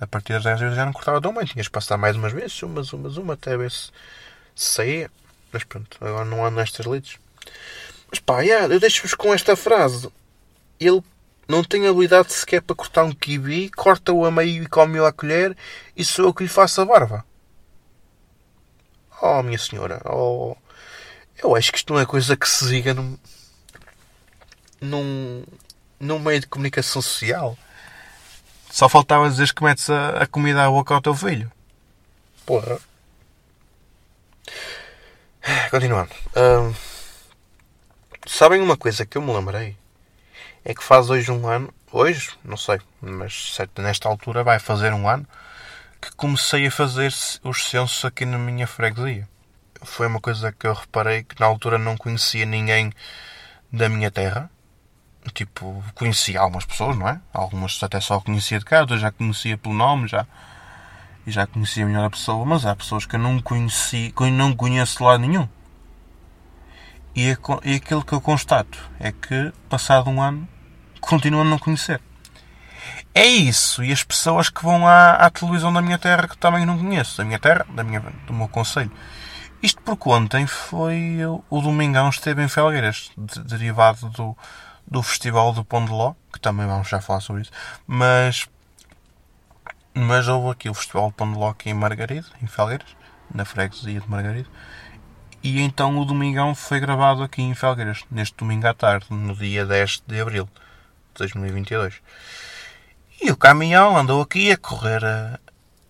A 0.01 0.07
partir 0.07 0.33
das 0.33 0.45
10 0.45 0.61
vezes 0.61 0.77
já 0.77 0.87
não 0.87 0.93
cortava 0.93 1.21
tão 1.21 1.35
bem. 1.35 1.45
Tinhas 1.45 1.69
que 1.69 1.73
passar 1.73 1.97
mais 1.99 2.17
umas 2.17 2.33
vezes, 2.33 2.63
umas, 2.63 2.93
umas, 2.93 3.17
uma, 3.17 3.35
até 3.35 3.57
ver 3.57 3.71
se, 3.71 3.91
saía. 4.55 5.11
Mas 5.53 5.65
pronto, 5.65 5.99
agora 6.01 6.25
não 6.25 6.45
ando 6.45 6.57
nestas 6.57 6.87
leads. 6.87 7.19
Mas 8.11 8.21
pá, 8.21 8.41
yeah, 8.41 8.73
eu 8.73 8.81
deixo-vos 8.81 9.15
com 9.15 9.35
esta 9.35 9.55
frase. 9.55 10.11
Ele 10.81 11.03
não 11.47 11.63
tem 11.63 11.87
habilidade 11.87 12.33
sequer 12.33 12.63
para 12.63 12.75
cortar 12.75 13.05
um 13.05 13.13
kiwi, 13.13 13.71
corta-o 13.71 14.25
a 14.25 14.31
meio 14.31 14.63
e 14.63 14.67
come-o 14.67 15.05
à 15.05 15.13
colher 15.13 15.57
e 15.97 16.05
sou 16.05 16.27
eu 16.27 16.35
que 16.35 16.43
lhe 16.43 16.49
faço 16.49 16.81
a 16.81 16.85
barba. 16.85 17.25
Oh, 19.21 19.43
minha 19.43 19.59
senhora, 19.59 20.01
oh, 20.07 20.57
eu 21.45 21.55
acho 21.55 21.71
que 21.71 21.79
isto 21.79 21.93
não 21.93 22.01
é 22.01 22.07
coisa 22.07 22.37
que 22.37 22.49
se 22.49 22.67
diga 22.67 22.95
num, 22.95 23.19
num, 24.81 25.45
num 26.01 26.19
meio 26.19 26.41
de 26.41 26.47
comunicação 26.47 27.03
social. 27.03 27.57
Só 28.71 28.89
faltava 28.89 29.29
dizer 29.29 29.53
que 29.53 29.63
metes 29.63 29.91
a, 29.91 30.23
a 30.23 30.27
comida 30.27 30.65
à 30.65 30.71
boca 30.71 30.95
ao 30.95 31.03
teu 31.03 31.15
filho. 31.15 31.53
Porra. 32.47 32.79
Continuando. 35.71 36.11
sabem 38.27 38.63
uma 38.63 38.77
coisa 38.77 39.05
que 39.05 39.19
eu 39.19 39.23
me 39.23 39.33
lembrei? 39.33 39.77
É 40.65 40.75
que 40.75 40.83
faz 40.83 41.11
hoje 41.11 41.31
um 41.31 41.47
ano, 41.47 41.73
hoje, 41.93 42.31
não 42.43 42.57
sei, 42.57 42.81
mas 43.03 43.55
certo, 43.55 43.83
nesta 43.83 44.09
altura 44.09 44.43
vai 44.43 44.59
fazer 44.59 44.95
um 44.95 45.07
ano 45.07 45.29
que 46.01 46.11
comecei 46.17 46.67
a 46.67 46.71
fazer 46.71 47.13
os 47.43 47.69
censos 47.69 48.03
aqui 48.03 48.25
na 48.25 48.39
minha 48.39 48.67
freguesia 48.67 49.29
foi 49.85 50.07
uma 50.07 50.21
coisa 50.21 50.53
que 50.53 50.67
eu 50.67 50.75
reparei 50.75 51.23
que 51.23 51.39
na 51.39 51.47
altura 51.47 51.79
não 51.79 51.97
conhecia 51.97 52.45
ninguém 52.47 52.93
da 53.73 53.89
minha 53.89 54.11
terra. 54.11 54.51
Tipo, 55.33 55.83
conhecia 55.95 56.41
algumas 56.41 56.65
pessoas, 56.65 56.97
não 56.97 57.09
é? 57.09 57.21
Algumas 57.33 57.83
até 57.83 58.01
só 58.01 58.21
conhecia 58.21 58.59
de 58.59 58.75
outras 58.75 59.01
já 59.01 59.11
conhecia 59.11 59.57
pelo 59.57 59.75
nome, 59.75 60.07
já, 60.07 60.27
e 61.27 61.31
já 61.31 61.47
conhecia 61.47 61.87
melhor 61.87 62.05
a 62.05 62.11
pessoa, 62.11 62.45
mas 62.45 62.67
há 62.67 62.77
pessoas 62.77 63.07
que 63.07 63.17
eu 63.17 63.21
não 63.21 63.41
conheci, 63.41 64.13
que 64.15 64.23
eu 64.23 64.31
não 64.31 64.55
conheço 64.55 65.03
lá 65.03 65.17
nenhum. 65.17 65.49
E, 67.15 67.31
é, 67.31 67.37
e 67.65 67.75
aquilo 67.77 68.05
que 68.05 68.13
eu 68.13 68.21
constato 68.21 68.79
é 68.99 69.13
que, 69.13 69.53
passado 69.69 70.11
um 70.11 70.21
ano, 70.21 70.47
continuo 71.01 71.41
a 71.41 71.45
não 71.45 71.59
conhecer. 71.59 72.01
É 73.15 73.25
isso, 73.27 73.85
e 73.85 73.93
as 73.93 74.03
pessoas 74.03 74.49
que 74.49 74.63
vão 74.63 74.87
à, 74.87 75.13
à 75.13 75.31
televisão 75.31 75.73
da 75.73 75.81
minha 75.81 75.99
terra 75.99 76.27
que 76.27 76.37
também 76.37 76.67
não 76.67 76.77
conheço, 76.77 77.17
da 77.17 77.25
minha 77.25 77.39
terra, 77.39 77.65
da 77.73 77.85
minha, 77.85 78.01
do 78.27 78.33
meu 78.35 78.49
conselho. 78.49 78.91
Isto 79.65 79.81
porque 79.81 80.11
ontem 80.11 80.47
foi 80.47 81.21
o 81.49 81.61
Domingão 81.63 82.11
esteve 82.11 82.43
em 82.43 82.49
Felgueiras, 82.49 83.11
de, 83.17 83.41
derivado 83.45 84.11
do, 84.11 84.37
do 84.87 85.03
Festival 85.03 85.55
do 85.55 85.65
Pão 85.65 85.87
de 85.87 85.91
Ló, 85.91 86.13
que 86.31 86.39
também 86.39 86.67
vamos 86.67 86.87
já 86.87 87.01
falar 87.01 87.21
sobre 87.21 87.41
isso, 87.41 87.51
mas, 87.87 88.47
mas 89.95 90.29
houve 90.29 90.51
aqui 90.51 90.69
o 90.69 90.75
Festival 90.75 91.07
do 91.09 91.15
Pão 91.15 91.33
de 91.33 91.39
Ló 91.39 91.49
aqui 91.49 91.71
em 91.71 91.73
Margarido, 91.75 92.27
em 92.43 92.47
Felgueiras, 92.47 92.95
na 93.35 93.47
freguesia 93.47 94.03
de 94.03 94.11
Margarido, 94.11 94.51
e 95.43 95.63
então 95.63 95.99
o 95.99 96.05
Domingão 96.05 96.55
foi 96.55 96.79
gravado 96.79 97.23
aqui 97.23 97.41
em 97.41 97.55
Felgueiras, 97.55 98.05
neste 98.11 98.37
domingo 98.37 98.67
à 98.67 98.75
tarde, 98.75 99.07
no 99.09 99.35
dia 99.35 99.65
10 99.65 100.03
de 100.07 100.21
Abril 100.21 100.45
de 100.45 101.21
2022. 101.21 102.03
E 103.23 103.31
o 103.31 103.37
caminhão 103.37 103.97
andou 103.97 104.21
aqui 104.21 104.53
a 104.53 104.59
correr 104.59 105.01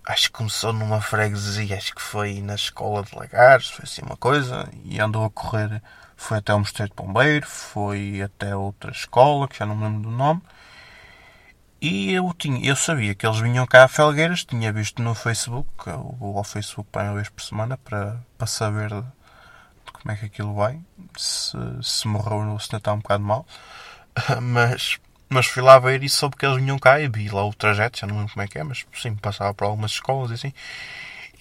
acho 0.04 0.24
que 0.24 0.32
começou 0.32 0.72
numa 0.72 1.00
freguesia, 1.00 1.76
acho 1.76 1.94
que 1.94 2.02
foi 2.02 2.40
na 2.40 2.54
escola 2.54 3.02
de 3.02 3.14
Lagares, 3.16 3.68
foi 3.68 3.84
assim 3.84 4.02
uma 4.02 4.16
coisa, 4.16 4.68
e 4.84 5.00
andou 5.00 5.24
a 5.24 5.30
correr, 5.30 5.82
foi 6.16 6.38
até 6.38 6.52
o 6.52 6.58
Mosteiro 6.58 6.90
de 6.90 6.96
Bombeiro, 6.96 7.46
foi 7.46 8.22
até 8.22 8.54
outra 8.54 8.90
escola, 8.90 9.48
que 9.48 9.58
já 9.58 9.66
não 9.66 9.76
me 9.76 9.84
lembro 9.84 10.02
do 10.02 10.10
nome, 10.10 10.42
e 11.80 12.12
eu, 12.12 12.32
tinha, 12.34 12.64
eu 12.66 12.76
sabia 12.76 13.14
que 13.14 13.26
eles 13.26 13.40
vinham 13.40 13.66
cá 13.66 13.84
a 13.84 13.88
Felgueiras, 13.88 14.44
tinha 14.44 14.72
visto 14.72 15.02
no 15.02 15.14
Facebook, 15.14 15.68
eu 15.86 16.16
vou 16.18 16.36
ao 16.38 16.44
Facebook 16.44 16.88
para 16.90 17.04
uma 17.04 17.14
vez 17.14 17.28
por 17.28 17.42
semana 17.42 17.76
para, 17.76 18.22
para 18.38 18.46
saber 18.46 18.88
de, 18.88 19.02
de 19.02 19.92
como 19.92 20.12
é 20.12 20.16
que 20.16 20.26
aquilo 20.26 20.54
vai, 20.54 20.80
se, 21.16 21.56
se 21.82 22.08
morreu 22.08 22.48
ou 22.48 22.58
se 22.58 22.68
ainda 22.68 22.78
está 22.78 22.92
um 22.92 22.98
bocado 22.98 23.24
mal, 23.24 23.46
mas 24.40 24.98
mas 25.34 25.46
fui 25.46 25.62
lá 25.62 25.78
ver 25.80 26.02
e 26.04 26.08
soube 26.08 26.36
que 26.36 26.46
eles 26.46 26.58
vinham 26.58 26.78
cá 26.78 27.00
e 27.00 27.08
vi 27.08 27.28
lá 27.28 27.44
o 27.44 27.52
trajeto, 27.52 27.98
já 27.98 28.06
não 28.06 28.18
lembro 28.18 28.32
como 28.32 28.44
é 28.44 28.48
que 28.48 28.56
é, 28.56 28.62
mas 28.62 28.86
sim, 28.94 29.16
passava 29.16 29.52
por 29.52 29.64
algumas 29.64 29.90
escolas 29.90 30.30
e 30.30 30.34
assim. 30.34 30.52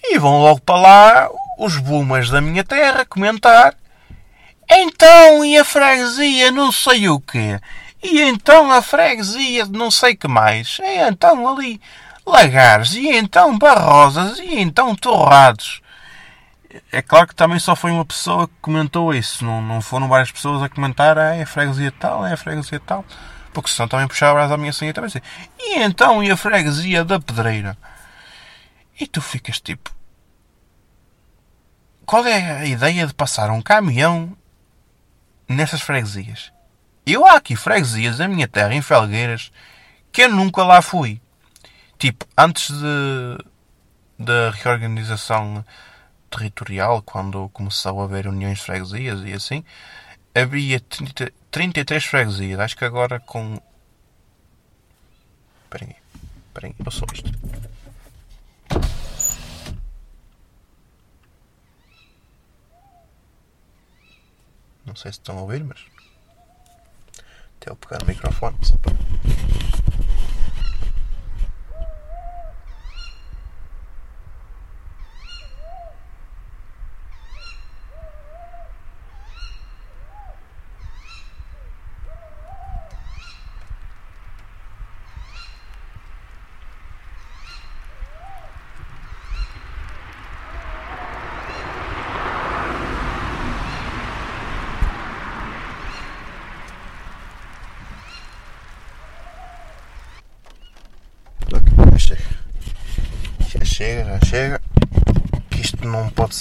E 0.02 0.18
vão 0.18 0.40
logo 0.42 0.60
para 0.60 0.76
lá 0.76 1.30
os 1.58 1.78
bumas 1.78 2.28
da 2.28 2.40
minha 2.40 2.64
terra 2.64 3.06
comentar. 3.06 3.74
Então, 4.68 5.44
e 5.44 5.56
a 5.56 5.64
freguesia 5.64 6.50
não 6.50 6.72
sei 6.72 7.08
o 7.08 7.20
quê? 7.20 7.60
E 8.02 8.20
então 8.20 8.70
a 8.72 8.82
freguesia 8.82 9.64
não 9.66 9.90
sei 9.90 10.16
que 10.16 10.26
mais? 10.26 10.78
E 10.82 10.98
então 11.08 11.48
ali 11.48 11.80
Lagares, 12.26 12.94
e 12.94 13.08
então 13.10 13.56
Barrosas, 13.56 14.40
e 14.40 14.60
então 14.60 14.94
Torrados. 14.96 15.80
É 16.90 17.00
claro 17.00 17.28
que 17.28 17.34
também 17.34 17.60
só 17.60 17.76
foi 17.76 17.92
uma 17.92 18.04
pessoa 18.04 18.48
que 18.48 18.54
comentou 18.60 19.14
isso, 19.14 19.44
não, 19.44 19.62
não 19.62 19.80
foram 19.80 20.08
várias 20.08 20.32
pessoas 20.32 20.62
a 20.62 20.68
comentar, 20.68 21.16
ah, 21.16 21.36
é 21.36 21.42
a 21.42 21.46
freguesia 21.46 21.92
tal, 21.92 22.26
é 22.26 22.32
a 22.32 22.36
freguesia 22.36 22.80
tal. 22.80 23.04
Porque 23.54 23.70
senão 23.70 23.88
também 23.88 24.08
puxava 24.08 24.32
a 24.32 24.34
brasa 24.34 24.54
à 24.54 24.58
minha 24.58 24.72
senha 24.72 24.92
também 24.92 25.06
assim. 25.06 25.20
E 25.58 25.78
então 25.78 26.22
e 26.22 26.30
a 26.30 26.36
freguesia 26.36 27.04
da 27.04 27.20
pedreira? 27.20 27.78
E 29.00 29.06
tu 29.06 29.22
ficas 29.22 29.60
tipo. 29.60 29.94
Qual 32.04 32.26
é 32.26 32.58
a 32.58 32.66
ideia 32.66 33.06
de 33.06 33.14
passar 33.14 33.50
um 33.50 33.62
caminhão 33.62 34.36
nessas 35.48 35.80
freguesias? 35.80 36.52
Eu 37.06 37.24
há 37.24 37.36
aqui 37.36 37.54
freguesias 37.54 38.18
da 38.18 38.26
minha 38.26 38.48
terra, 38.48 38.74
em 38.74 38.82
Felgueiras, 38.82 39.52
que 40.10 40.22
eu 40.22 40.30
nunca 40.30 40.64
lá 40.64 40.82
fui. 40.82 41.20
Tipo, 41.98 42.26
antes 42.36 42.70
de, 42.70 43.38
da 44.18 44.50
reorganização 44.50 45.64
territorial, 46.28 47.02
quando 47.02 47.48
começou 47.50 48.00
a 48.00 48.04
haver 48.04 48.26
uniões 48.26 48.58
de 48.58 48.64
freguesias 48.64 49.20
e 49.24 49.32
assim, 49.32 49.64
havia 50.34 50.80
30, 50.80 51.32
33 51.54 52.04
freguesias. 52.04 52.58
Acho 52.58 52.76
que 52.76 52.84
agora 52.84 53.20
com. 53.20 53.60
Espera 55.62 55.84
aí. 55.84 55.96
Espera 56.48 56.66
aí. 56.66 56.74
Passou 56.82 57.06
isto. 57.14 57.30
Não 64.84 64.96
sei 64.96 65.12
se 65.12 65.20
estão 65.20 65.38
a 65.38 65.42
ouvir, 65.42 65.62
mas. 65.62 65.78
Até 67.60 67.70
eu 67.70 67.76
pegar 67.76 68.02
o 68.02 68.06
microfone. 68.06 68.58
Só 68.62 68.76
para... 68.78 68.92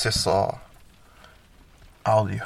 ser 0.04 0.12
só 0.12 0.60
áudio. 2.04 2.46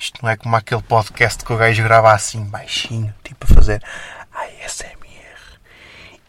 Isto 0.00 0.22
não 0.22 0.30
é 0.30 0.36
como 0.36 0.56
aquele 0.56 0.80
podcast 0.80 1.44
que 1.44 1.52
o 1.52 1.58
gajo 1.58 1.82
grava 1.82 2.10
assim, 2.14 2.42
baixinho, 2.42 3.14
tipo 3.22 3.44
a 3.44 3.54
fazer 3.54 3.84
ASMR. 4.32 5.60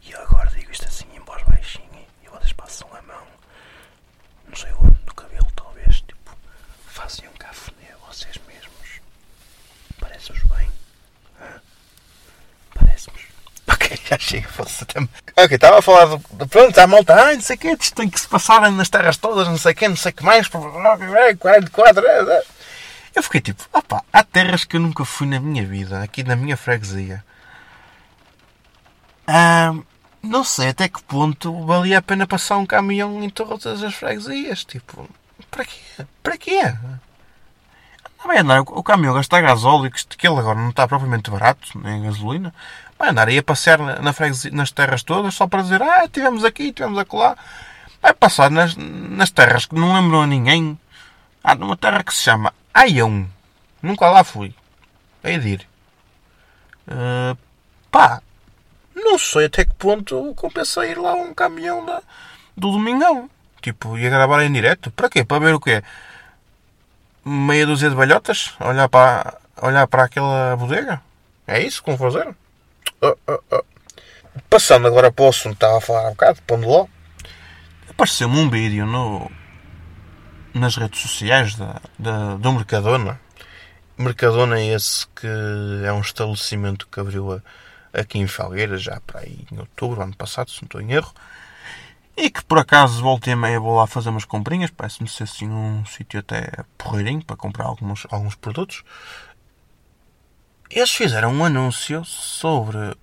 E 0.02 0.12
eu 0.12 0.22
agora 0.24 0.50
digo 0.52 0.70
isto 0.74 0.86
assim 0.86 1.06
em 1.16 1.22
voz 1.22 1.42
baixinha 1.44 2.06
e 2.22 2.28
vocês 2.28 2.52
passam 2.52 2.86
a 2.94 3.02
mão, 3.04 3.24
não 4.50 4.56
sei 4.58 4.74
onde, 4.74 5.00
no 5.06 5.14
cabelo 5.14 5.48
talvez, 5.56 6.02
tipo, 6.02 6.36
fazem 6.88 7.30
um 7.30 7.34
cafuné 7.38 7.96
vocês 8.10 8.38
mesmos. 8.46 9.00
Parece-vos 10.02 10.44
bem? 10.44 10.70
Hã? 11.40 11.62
Parece-vos. 12.76 13.22
Ok, 13.70 13.98
já 14.12 14.20
chega, 14.20 14.50
foda-se. 14.50 14.84
Ok, 15.38 15.56
estava 15.56 15.80
a 15.80 15.82
falar 15.82 16.18
de, 16.18 16.46
pronto, 16.48 16.78
a 16.78 16.88
malta, 16.88 17.16
ai, 17.16 17.36
não 17.36 17.42
sei 17.42 17.56
o 17.56 17.60
quê, 17.60 17.78
isto 17.80 17.96
tem 17.96 18.10
que 18.10 18.20
se 18.20 18.28
passar 18.28 18.70
nas 18.70 18.90
terras 18.90 19.16
todas, 19.16 19.48
não 19.48 19.58
sei 19.58 19.72
o 19.72 19.76
quê, 19.76 19.88
não 19.88 19.96
sei 19.96 20.12
o 20.12 20.16
que 20.16 20.24
mais, 20.24 20.48
44, 20.48 22.04
eu 23.16 23.24
fiquei 23.24 23.42
tipo, 23.42 23.64
opá, 23.74 24.04
há 24.12 24.24
terras 24.24 24.64
que 24.66 24.76
eu 24.76 24.82
nunca 24.82 25.06
fui 25.06 25.28
na 25.28 25.40
minha 25.40 25.66
vida, 25.66 26.02
aqui 26.02 26.24
na 26.24 26.36
minha 26.36 26.58
freguesia. 26.58 27.24
Ah, 29.28 29.74
não 30.22 30.44
sei 30.44 30.70
até 30.70 30.88
que 30.90 31.02
ponto 31.04 31.66
valia 31.66 31.98
a 32.00 32.02
pena 32.02 32.28
passar 32.28 32.58
um 32.58 32.66
caminhão 32.66 33.24
em 33.24 33.30
todas 33.30 33.82
as 33.84 33.94
freguesias. 33.94 34.64
Tipo, 34.64 35.10
para 35.50 35.66
quê? 35.66 35.80
Para 36.22 36.38
quê? 36.38 36.64
Não 38.20 38.28
vai 38.28 38.38
andar, 38.38 38.62
o 38.62 38.84
caminhão 38.84 39.14
gasta 39.14 39.42
gasóleo, 39.42 39.92
que 39.92 40.28
ele 40.28 40.40
agora 40.40 40.60
não 40.60 40.70
está 40.70 40.88
propriamente 40.88 41.32
barato, 41.32 41.78
nem 41.80 42.04
gasolina. 42.04 42.54
Vai 43.02 43.10
andar 43.10 43.30
aí 43.30 43.40
a 43.40 43.42
passear 43.42 43.80
na 44.00 44.14
freguesia, 44.14 44.52
nas 44.52 44.70
terras 44.72 45.02
todas 45.02 45.34
só 45.34 45.48
para 45.48 45.64
dizer, 45.64 45.82
ah, 45.82 46.08
tivemos 46.08 46.46
aqui, 46.46 46.72
tivemos 46.72 47.00
acolá. 47.00 47.36
Vai 48.00 48.14
passar 48.14 48.52
nas, 48.52 48.76
nas 48.78 49.32
terras 49.32 49.66
que 49.66 49.74
não 49.74 49.96
lembram 49.96 50.22
a 50.22 50.28
ninguém. 50.28 50.80
Há 51.44 51.56
numa 51.56 51.76
terra 51.76 52.04
que 52.04 52.14
se 52.14 52.22
chama 52.22 52.54
Aião. 52.72 53.28
Nunca 53.82 54.08
lá 54.08 54.24
fui. 54.24 54.54
É 55.24 55.36
de 55.36 55.50
ir. 55.50 55.68
Uh, 56.88 57.36
pá, 57.90 58.22
não 58.94 59.18
sei 59.18 59.46
até 59.46 59.66
que 59.66 59.74
ponto 59.74 60.36
compensa 60.36 60.86
ir 60.86 61.00
lá 61.00 61.16
um 61.16 61.34
caminhão 61.34 61.84
da, 61.84 62.04
do 62.56 62.70
Domingão. 62.70 63.28
Tipo, 63.64 63.98
ia 63.98 64.12
gravar 64.12 64.44
em 64.44 64.54
direto. 64.54 64.92
Para 64.92 65.10
quê? 65.10 65.26
Para 65.26 65.44
ver 65.44 65.56
o 65.56 65.60
quê? 65.60 65.82
Meia 67.26 67.66
dúzia 67.66 67.90
de 67.90 67.96
balhotas? 67.96 68.54
Olhar 68.60 68.88
para, 68.88 69.40
olhar 69.60 69.88
para 69.88 70.04
aquela 70.04 70.56
bodega? 70.56 71.02
É 71.48 71.60
isso 71.60 71.82
que 71.82 71.90
vão 71.90 71.98
fazer? 71.98 72.36
Passando 74.50 74.88
agora 74.88 75.12
para 75.12 75.26
o 75.26 75.30
assunto, 75.30 75.54
estava 75.54 75.78
a 75.78 75.82
falar 75.82 76.08
um 76.08 76.12
bocado, 76.12 76.42
pondo 76.44 76.70
lá. 76.70 76.86
Apareceu-me 77.90 78.38
um 78.38 78.50
vídeo 78.50 78.86
no, 78.86 79.30
nas 80.54 80.76
redes 80.76 81.02
sociais 81.02 81.56
da, 81.56 81.82
da, 81.98 82.36
do 82.36 82.54
Mercadona. 82.54 83.20
Mercadona 83.98 84.60
é 84.60 84.68
esse 84.68 85.08
que 85.08 85.28
é 85.86 85.92
um 85.92 86.02
estabelecimento 86.02 86.88
que 86.88 87.00
abriu 87.00 87.34
a, 87.34 87.42
aqui 88.00 88.20
em 88.20 88.28
Felgueira 88.28 88.78
já 88.78 89.00
para 89.02 89.22
aí 89.22 89.46
em 89.52 89.60
outubro, 89.60 90.02
ano 90.02 90.16
passado, 90.16 90.52
se 90.52 90.62
não 90.62 90.68
estou 90.68 90.82
em 90.82 90.92
erro. 90.92 91.14
E 92.16 92.30
que 92.30 92.44
por 92.44 92.60
acaso 92.60 93.02
voltei 93.02 93.34
a 93.34 93.36
meia 93.36 93.60
vou 93.60 93.78
lá 93.78 93.88
fazer 93.88 94.10
umas 94.10 94.26
comprinhas. 94.26 94.70
Parece-me 94.70 95.10
ser 95.10 95.24
assim 95.24 95.50
um 95.50 95.84
sítio 95.86 96.20
até 96.20 96.52
porreirinho 96.78 97.24
para 97.26 97.36
comprar 97.36 97.66
alguns, 97.66 98.06
alguns 98.12 98.36
produtos. 98.36 98.84
Eles 100.74 100.92
fizeram 100.92 101.34
um 101.34 101.44
anúncio 101.44 102.06
sobre 102.06 102.96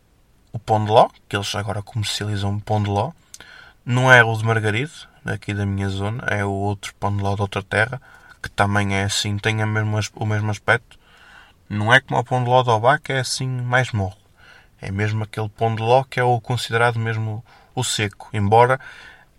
o 0.50 0.59
pão 0.59 0.83
de 0.83 0.90
ló, 0.90 1.11
que 1.28 1.37
eles 1.37 1.54
agora 1.54 1.83
comercializam 1.83 2.59
pão 2.59 2.83
de 2.83 2.88
ló. 2.88 3.12
Não 3.85 4.11
é 4.11 4.24
o 4.24 4.35
de 4.35 4.42
Margaride, 4.42 5.07
aqui 5.22 5.52
da 5.52 5.66
minha 5.66 5.90
zona, 5.90 6.24
é 6.28 6.42
o 6.42 6.50
outro 6.50 6.94
pão 6.94 7.14
de 7.14 7.22
ló 7.22 7.35
de 7.35 7.42
outra 7.42 7.62
terra, 7.62 8.00
que 8.42 8.48
também 8.48 8.96
é 8.96 9.02
assim, 9.02 9.37
tem 9.37 9.54
mesmo, 9.66 10.00
o 10.14 10.24
mesmo 10.24 10.50
aspecto. 10.50 10.98
Não 11.68 11.92
é 11.92 12.00
como 12.00 12.18
o 12.18 12.24
pão 12.24 12.42
de 12.42 12.48
ló 12.48 12.62
do 12.62 12.70
Obá, 12.70 12.98
que 12.98 13.12
é 13.12 13.20
assim 13.20 13.46
mais 13.46 13.92
mole. 13.92 14.16
É 14.81 14.90
mesmo 14.90 15.24
aquele 15.24 15.50
pão 15.50 15.74
de 15.74 15.83
ló 15.83 16.04
que 16.04 16.18
é 16.18 16.24
o 16.24 16.40
considerado 16.40 16.98
mesmo 16.98 17.44
o 17.74 17.85
seco. 17.85 18.31
Embora 18.33 18.81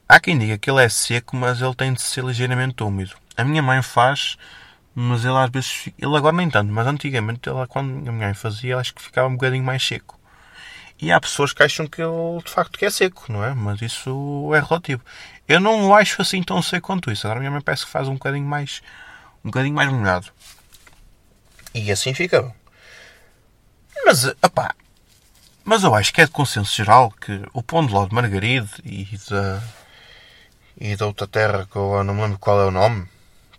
há 0.08 0.20
quem 0.20 0.38
diga 0.38 0.56
que 0.56 0.70
ele 0.70 0.84
é 0.84 0.90
seco, 0.90 1.36
mas 1.36 1.62
ele 1.62 1.74
tem 1.74 1.94
de 1.94 2.02
ser 2.04 2.24
ligeiramente 2.24 2.84
úmido. 2.84 3.16
A 3.36 3.44
minha 3.44 3.64
mãe 3.64 3.82
faz, 3.82 4.38
mas 5.02 5.24
ele 5.24 5.38
às 5.38 5.50
vezes. 5.50 5.90
Ele 5.98 6.18
agora 6.18 6.36
nem 6.36 6.50
tanto, 6.50 6.74
mas 6.74 6.86
antigamente, 6.86 7.50
ele, 7.50 7.66
quando 7.68 8.10
a 8.10 8.12
minha 8.12 8.36
fazia, 8.36 8.78
acho 8.78 8.94
que 8.94 9.02
ficava 9.02 9.30
um 9.30 9.36
bocadinho 9.36 9.64
mais 9.64 9.82
seco. 9.82 10.20
E 11.02 11.10
há 11.10 11.22
pessoas 11.22 11.54
que 11.54 11.64
acham 11.64 11.88
que 11.88 12.02
ele 12.02 12.44
de 12.44 12.52
facto 12.52 12.78
que 12.78 12.86
é 12.86 12.90
seco, 12.90 13.32
não 13.32 13.42
é? 13.42 13.54
Mas 13.54 13.82
isso 13.82 14.52
é 14.54 14.60
relativo. 14.60 15.02
Eu 15.48 15.62
não 15.62 15.88
o 15.88 15.96
acho 15.96 16.22
assim 16.22 16.44
tão 16.44 16.62
seco 16.62 16.88
quanto 16.88 17.10
isso. 17.10 17.26
Agora 17.26 17.40
a 17.40 17.42
minha 17.42 17.52
mãe 17.52 17.62
parece 17.62 17.86
que 17.86 17.92
faz 17.92 18.10
um 18.10 18.16
bocadinho 18.16 18.46
mais. 18.46 18.82
um 19.44 19.50
bocadinho 19.50 19.74
mais 19.74 19.90
molhado. 19.90 20.28
E 21.74 21.90
assim 21.92 22.14
fica. 22.14 22.54
Mas, 24.06 24.26
opá, 24.44 24.76
mas 25.64 25.84
eu 25.84 25.96
acho 25.96 26.14
que 26.14 26.20
é 26.20 26.26
de 26.26 26.32
consenso 26.32 26.76
geral 26.76 27.12
que 27.12 27.42
o 27.54 27.64
pão 27.64 27.86
de 27.86 27.94
ló 27.94 28.06
de 28.06 28.14
Margaride 28.14 28.70
e 28.84 29.08
da, 29.30 29.64
e 30.78 30.96
da 30.98 31.06
outra 31.06 31.28
terra 31.28 31.68
que 31.72 31.78
eu 31.78 32.04
não 32.04 32.14
me 32.16 32.22
lembro 32.24 32.40
qual 32.40 32.60
é 32.62 32.66
o 32.66 32.72
nome, 32.72 33.08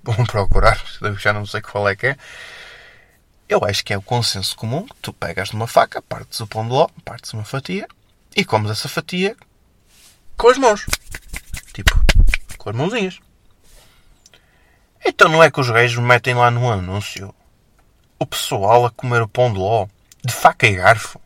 vão 0.02 0.24
procurar, 0.24 0.82
já 1.18 1.32
não 1.32 1.46
sei 1.46 1.60
qual 1.60 1.88
é 1.88 1.96
que 1.96 2.08
é. 2.08 2.16
Eu 3.48 3.64
acho 3.64 3.84
que 3.84 3.92
é 3.92 3.98
o 3.98 4.02
consenso 4.02 4.56
comum 4.56 4.86
tu 5.02 5.12
pegas 5.12 5.50
numa 5.50 5.66
faca, 5.66 6.00
partes 6.00 6.38
o 6.40 6.46
pão 6.46 6.64
de 6.64 6.72
ló, 6.72 6.88
partes 7.04 7.32
uma 7.32 7.44
fatia 7.44 7.88
e 8.36 8.44
comes 8.44 8.70
essa 8.70 8.88
fatia 8.88 9.36
com 10.36 10.48
as 10.48 10.58
mãos. 10.58 10.86
Tipo, 11.72 12.00
com 12.56 12.70
as 12.70 12.76
mãozinhas. 12.76 13.18
Então 15.04 15.28
não 15.28 15.42
é 15.42 15.50
que 15.50 15.60
os 15.60 15.68
reis 15.68 15.94
metem 15.96 16.34
lá 16.34 16.50
no 16.50 16.70
anúncio 16.70 17.34
o 18.18 18.26
pessoal 18.26 18.86
a 18.86 18.90
comer 18.90 19.22
o 19.22 19.28
pão 19.28 19.52
de 19.52 19.58
ló 19.58 19.86
de 20.24 20.32
faca 20.32 20.66
e 20.66 20.74
garfo 20.76 21.20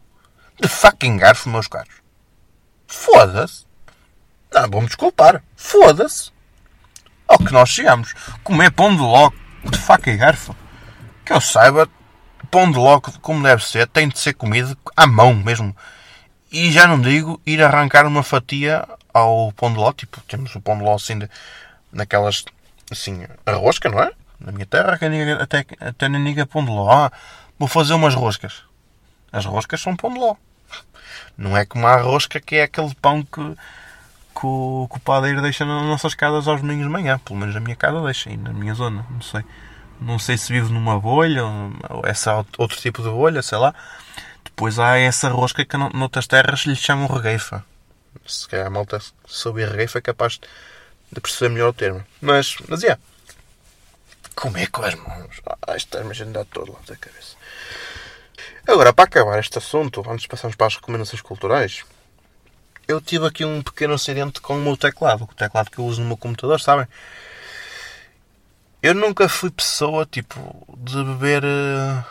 de 0.60 0.68
fucking 0.68 1.16
garfo, 1.16 1.48
meus 1.48 1.68
caros. 1.68 1.94
Foda-se. 2.86 3.66
Não, 4.52 4.70
vou-me 4.70 4.86
desculpar. 4.86 5.42
Foda-se. 5.56 6.30
Ao 7.26 7.38
que 7.38 7.52
nós 7.52 7.68
chegamos. 7.68 8.14
Comer 8.42 8.70
pão 8.70 8.94
de 8.94 9.02
ló 9.02 9.30
de 9.64 9.78
faca 9.78 10.10
e 10.10 10.16
garfo. 10.16 10.54
Que 11.24 11.32
eu 11.32 11.40
saiba, 11.40 11.88
pão 12.50 12.70
de 12.70 12.78
ló 12.78 13.00
como 13.00 13.42
deve 13.42 13.64
ser, 13.64 13.86
tem 13.88 14.08
de 14.08 14.18
ser 14.18 14.34
comido 14.34 14.76
à 14.96 15.06
mão 15.06 15.34
mesmo. 15.34 15.74
E 16.52 16.70
já 16.70 16.86
não 16.86 17.00
digo 17.00 17.40
ir 17.44 17.62
arrancar 17.62 18.06
uma 18.06 18.22
fatia 18.22 18.86
ao 19.12 19.52
pão 19.52 19.72
de 19.72 19.78
ló. 19.78 19.92
Tipo, 19.92 20.20
temos 20.22 20.54
o 20.54 20.60
pão 20.60 20.78
de 20.78 20.84
ló 20.84 20.94
assim, 20.94 21.18
de, 21.18 21.28
naquelas, 21.92 22.44
assim, 22.90 23.26
a 23.44 23.52
rosca, 23.52 23.88
não 23.88 24.00
é? 24.00 24.12
Na 24.38 24.52
minha 24.52 24.66
terra, 24.66 24.98
até, 25.40 25.64
até 25.80 26.08
nem 26.08 26.22
diga 26.22 26.46
pão 26.46 26.64
de 26.64 26.70
ló. 26.70 26.90
Ah, 26.90 27.12
vou 27.58 27.68
fazer 27.68 27.94
umas 27.94 28.14
roscas. 28.14 28.62
As 29.32 29.44
roscas 29.44 29.80
são 29.80 29.96
pão 29.96 30.12
de 30.12 30.18
ló. 30.20 30.36
Não 31.36 31.56
é 31.56 31.64
como 31.64 31.86
a 31.86 31.96
rosca 31.96 32.40
que 32.40 32.56
é 32.56 32.62
aquele 32.64 32.94
pão 32.94 33.22
que, 33.22 33.56
que, 34.34 34.46
o, 34.46 34.88
que 34.90 34.96
o 34.96 35.00
padeiro 35.00 35.40
deixa 35.40 35.64
nas 35.64 35.82
nossas 35.82 36.14
casas 36.14 36.48
aos 36.48 36.60
domingos 36.60 36.84
de 36.84 36.90
manhã. 36.90 37.18
Pelo 37.18 37.38
menos 37.38 37.54
na 37.54 37.60
minha 37.60 37.76
casa 37.76 38.00
deixa, 38.02 38.30
e 38.30 38.36
na 38.36 38.52
minha 38.52 38.74
zona. 38.74 39.06
Não 39.10 39.20
sei. 39.22 39.44
Não 40.00 40.18
sei 40.18 40.36
se 40.36 40.52
vive 40.52 40.72
numa 40.72 40.98
bolha 40.98 41.44
ou 41.44 42.02
essa 42.04 42.44
outro 42.58 42.76
tipo 42.78 43.02
de 43.02 43.08
bolha, 43.08 43.42
sei 43.42 43.58
lá. 43.58 43.74
Depois 44.44 44.78
há 44.78 44.98
essa 44.98 45.28
rosca 45.28 45.64
que 45.64 45.76
noutras 45.76 46.26
terras 46.26 46.60
lhe 46.60 46.76
chamam 46.76 47.06
regueifa. 47.06 47.64
Se 48.26 48.48
calhar 48.48 48.66
a 48.66 48.70
malta 48.70 49.00
soube 49.26 49.64
regueifa 49.64 49.98
é 49.98 50.02
capaz 50.02 50.40
de 51.10 51.20
perceber 51.20 51.52
melhor 51.54 51.70
o 51.70 51.72
termo. 51.72 52.04
Mas, 52.20 52.56
mas 52.68 52.82
é. 52.82 52.86
Yeah. 52.86 53.02
Comer 54.34 54.68
com 54.68 54.82
as 54.82 54.94
mãos. 54.96 55.40
Ah, 55.46 55.76
isto 55.76 55.96
está-me 55.96 56.44
todo 56.46 56.72
lá 56.72 56.78
da 56.86 56.96
cabeça. 56.96 57.36
Agora, 58.66 58.92
para 58.92 59.04
acabar 59.04 59.38
este 59.38 59.58
assunto, 59.58 60.02
antes 60.08 60.22
de 60.22 60.28
passarmos 60.28 60.56
para 60.56 60.66
as 60.66 60.74
recomendações 60.76 61.20
culturais, 61.20 61.84
eu 62.86 63.00
tive 63.00 63.26
aqui 63.26 63.44
um 63.44 63.62
pequeno 63.62 63.94
acidente 63.94 64.40
com 64.40 64.54
o 64.56 64.60
meu 64.60 64.76
teclado, 64.76 65.24
o 65.24 65.34
teclado 65.34 65.70
que 65.70 65.78
eu 65.78 65.84
uso 65.84 66.02
no 66.02 66.08
meu 66.08 66.16
computador, 66.16 66.60
sabem? 66.60 66.86
Eu 68.82 68.94
nunca 68.94 69.28
fui 69.28 69.50
pessoa, 69.50 70.04
tipo, 70.04 70.66
de 70.78 71.02
beber 71.02 71.42
uh, 71.44 72.04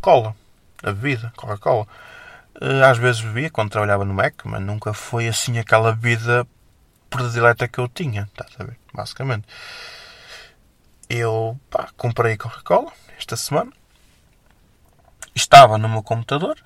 cola, 0.00 0.36
a 0.82 0.92
bebida, 0.92 1.32
Coca-Cola. 1.36 1.86
Uh, 2.60 2.84
às 2.84 2.98
vezes 2.98 3.22
bebia 3.22 3.50
quando 3.50 3.70
trabalhava 3.70 4.04
no 4.04 4.12
Mac, 4.12 4.44
mas 4.44 4.60
nunca 4.60 4.92
foi 4.92 5.28
assim 5.28 5.58
aquela 5.58 5.92
bebida 5.92 6.46
predileta 7.08 7.66
que 7.66 7.78
eu 7.78 7.88
tinha, 7.88 8.22
estás 8.22 8.54
a? 8.56 8.76
Basicamente. 8.92 9.46
Eu, 11.08 11.58
pá, 11.70 11.88
comprei 11.96 12.36
Coca-Cola 12.36 12.92
esta 13.18 13.36
semana 13.36 13.72
Estava 15.36 15.76
no 15.76 15.86
meu 15.86 16.02
computador, 16.02 16.56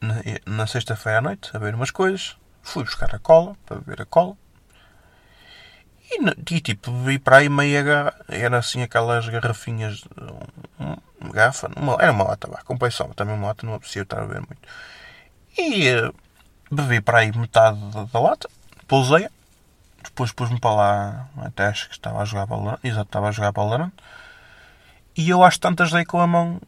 na, 0.00 0.16
na 0.44 0.66
sexta-feira 0.66 1.18
à 1.18 1.22
noite, 1.22 1.48
a 1.54 1.60
ver 1.60 1.76
umas 1.76 1.92
coisas. 1.92 2.36
Fui 2.70 2.84
buscar 2.84 3.14
a 3.14 3.18
cola, 3.18 3.56
para 3.66 3.76
beber 3.76 4.02
a 4.02 4.06
cola. 4.06 4.36
E, 6.10 6.54
e 6.54 6.60
tipo, 6.60 6.90
bebi 6.90 7.18
para 7.18 7.38
aí 7.38 7.48
meia. 7.48 8.14
Era 8.28 8.58
assim 8.58 8.82
aquelas 8.82 9.28
garrafinhas. 9.28 10.04
Uma 10.78 11.32
garrafa. 11.32 11.68
Uma, 11.76 11.94
era 12.00 12.12
uma 12.12 12.24
lata, 12.24 12.48
vá. 12.48 12.62
Comprei 12.62 12.90
só 12.90 13.04
também 13.08 13.34
uma 13.34 13.48
lata, 13.48 13.66
não 13.66 13.74
aprecio 13.74 14.02
estar 14.02 14.18
a 14.18 14.26
beber 14.26 14.40
muito. 14.40 14.68
E 15.58 15.90
uh, 15.94 16.14
bebi 16.70 17.00
para 17.00 17.18
aí 17.18 17.36
metade 17.36 17.78
da, 17.90 18.04
da 18.04 18.20
lata, 18.20 18.48
pousei 18.86 19.28
depois 20.02 20.32
pus-me 20.32 20.58
para 20.58 20.74
lá, 20.74 21.28
até 21.38 21.66
acho 21.66 21.88
que 21.88 21.94
estava 21.94 22.22
a 22.22 22.24
jogar 22.24 22.46
Valorant, 22.46 22.78
exato, 22.82 23.08
estava 23.08 23.28
a 23.28 23.32
jogar 23.32 23.52
Valorant, 23.52 23.92
e 25.16 25.28
eu 25.28 25.44
às 25.44 25.58
tantas 25.58 25.90
dei 25.90 26.04
com 26.04 26.20
a 26.20 26.26
mão 26.26 26.60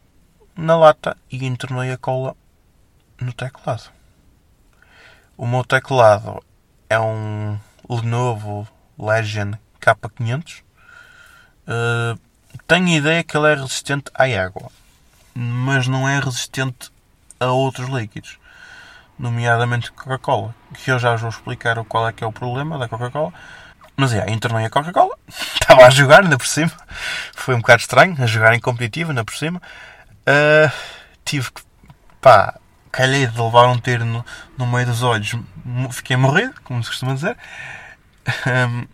na 0.55 0.77
lata 0.77 1.17
e 1.31 1.45
entornei 1.45 1.91
a 1.91 1.97
cola 1.97 2.35
no 3.19 3.33
teclado. 3.33 3.91
O 5.35 5.47
meu 5.47 5.63
teclado 5.63 6.43
é 6.87 6.99
um 6.99 7.57
Lenovo 7.89 8.67
Legion 8.99 9.53
K500. 9.81 10.61
Uh, 11.67 12.19
tenho 12.67 12.89
ideia 12.89 13.23
que 13.23 13.35
ele 13.35 13.51
é 13.51 13.55
resistente 13.55 14.11
à 14.13 14.25
água, 14.25 14.69
mas 15.33 15.87
não 15.87 16.07
é 16.07 16.19
resistente 16.19 16.91
a 17.39 17.47
outros 17.47 17.89
líquidos, 17.89 18.37
nomeadamente 19.17 19.91
Coca-Cola, 19.91 20.53
que 20.75 20.91
eu 20.91 20.99
já 20.99 21.13
vos 21.13 21.21
vou 21.21 21.29
explicar 21.31 21.83
qual 21.85 22.07
é 22.07 22.13
que 22.13 22.23
é 22.23 22.27
o 22.27 22.31
problema 22.31 22.77
da 22.77 22.87
Coca-Cola. 22.87 23.33
Mas 23.95 24.13
é, 24.13 24.29
internei 24.29 24.65
a 24.65 24.69
Coca-Cola, 24.69 25.17
estava 25.27 25.85
a 25.85 25.89
jogar 25.89 26.23
ainda 26.23 26.37
por 26.37 26.47
cima, 26.47 26.71
foi 27.35 27.55
um 27.55 27.59
bocado 27.59 27.81
estranho, 27.81 28.15
a 28.21 28.27
jogar 28.27 28.53
em 28.53 28.59
competitivo 28.59 29.09
ainda 29.09 29.25
por 29.25 29.35
cima. 29.35 29.59
Uh, 30.27 30.71
tive 31.25 31.51
que, 31.51 31.61
pá, 32.21 32.59
calhei 32.93 33.25
de 33.25 33.41
levar 33.41 33.67
um 33.69 33.79
tiro 33.79 34.05
no, 34.05 34.23
no 34.55 34.67
meio 34.67 34.85
dos 34.85 35.01
olhos, 35.01 35.35
fiquei 35.91 36.15
morrido, 36.15 36.53
como 36.63 36.81
se 36.83 36.91
costuma 36.91 37.15
dizer. 37.15 37.35
Um, 38.47 38.87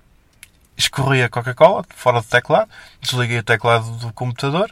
escorri 0.77 1.21
a 1.21 1.29
Coca-Cola 1.29 1.83
fora 1.89 2.21
do 2.21 2.27
teclado, 2.27 2.71
desliguei 3.01 3.39
o 3.39 3.43
teclado 3.43 3.91
do 3.97 4.13
computador, 4.13 4.71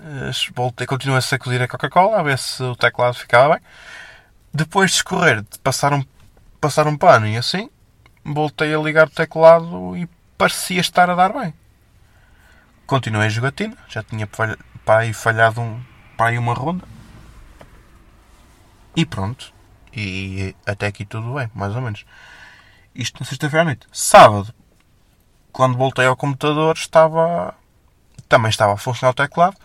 eh, 0.00 0.30
voltei, 0.54 0.86
continuei 0.86 1.18
a 1.18 1.22
sacudir 1.22 1.60
a 1.60 1.68
Coca-Cola 1.68 2.18
a 2.18 2.22
ver 2.22 2.38
se 2.38 2.62
o 2.62 2.74
teclado 2.74 3.14
ficava 3.14 3.54
bem. 3.54 3.62
Depois 4.54 4.90
de 4.90 4.96
escorrer, 4.96 5.42
de 5.42 5.58
passar 5.58 5.92
um, 5.92 6.02
passar 6.58 6.86
um 6.86 6.96
pano 6.96 7.28
e 7.28 7.36
assim, 7.36 7.68
voltei 8.24 8.74
a 8.74 8.78
ligar 8.78 9.06
o 9.06 9.10
teclado 9.10 9.94
e 9.98 10.08
parecia 10.38 10.80
estar 10.80 11.10
a 11.10 11.14
dar 11.14 11.34
bem. 11.34 11.52
Continuei 12.86 13.26
a 13.26 13.30
jogatina, 13.30 13.76
já 13.86 14.02
tinha 14.02 14.26
para 14.26 14.56
aí 14.86 15.12
falhado 15.12 15.60
um, 15.60 15.84
para 16.16 16.30
aí 16.30 16.38
uma 16.38 16.54
ronda. 16.54 16.95
E 18.96 19.04
pronto. 19.04 19.52
E 19.94 20.54
até 20.66 20.86
aqui 20.86 21.04
tudo 21.04 21.34
bem, 21.34 21.50
mais 21.54 21.76
ou 21.76 21.82
menos. 21.82 22.04
Isto 22.94 23.20
na 23.20 23.26
sexta-feira 23.26 23.62
à 23.62 23.64
noite. 23.66 23.86
Sábado, 23.92 24.54
quando 25.52 25.76
voltei 25.76 26.06
ao 26.06 26.16
computador, 26.16 26.74
estava. 26.76 27.54
Também 28.28 28.48
estava 28.48 28.72
a 28.72 28.76
funcionar 28.78 29.12
o 29.12 29.14
teclado. 29.14 29.56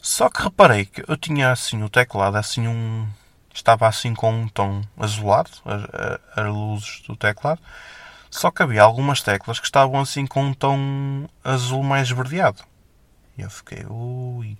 Só 0.00 0.28
que 0.30 0.42
reparei 0.42 0.86
que 0.86 1.04
eu 1.06 1.16
tinha 1.16 1.52
assim 1.52 1.82
o 1.82 1.88
teclado, 1.88 2.36
assim 2.36 2.66
um. 2.68 3.08
Estava 3.52 3.86
assim 3.86 4.14
com 4.14 4.32
um 4.32 4.48
tom 4.48 4.82
azulado, 4.96 5.50
as, 5.64 6.38
as 6.38 6.46
luzes 6.46 7.02
do 7.06 7.14
teclado. 7.14 7.60
Só 8.30 8.50
que 8.50 8.62
havia 8.62 8.82
algumas 8.82 9.20
teclas 9.20 9.60
que 9.60 9.66
estavam 9.66 10.00
assim 10.00 10.26
com 10.26 10.42
um 10.42 10.54
tom 10.54 11.28
azul 11.44 11.82
mais 11.82 12.08
esverdeado. 12.08 12.62
E 13.36 13.42
eu 13.42 13.50
fiquei, 13.50 13.84
ui. 13.86 14.56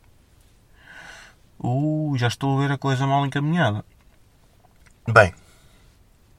Ui, 1.64 2.18
já 2.18 2.26
estou 2.26 2.58
a 2.58 2.62
ver 2.62 2.72
a 2.72 2.78
coisa 2.78 3.06
mal 3.06 3.24
encaminhada. 3.24 3.84
Bem, 5.06 5.32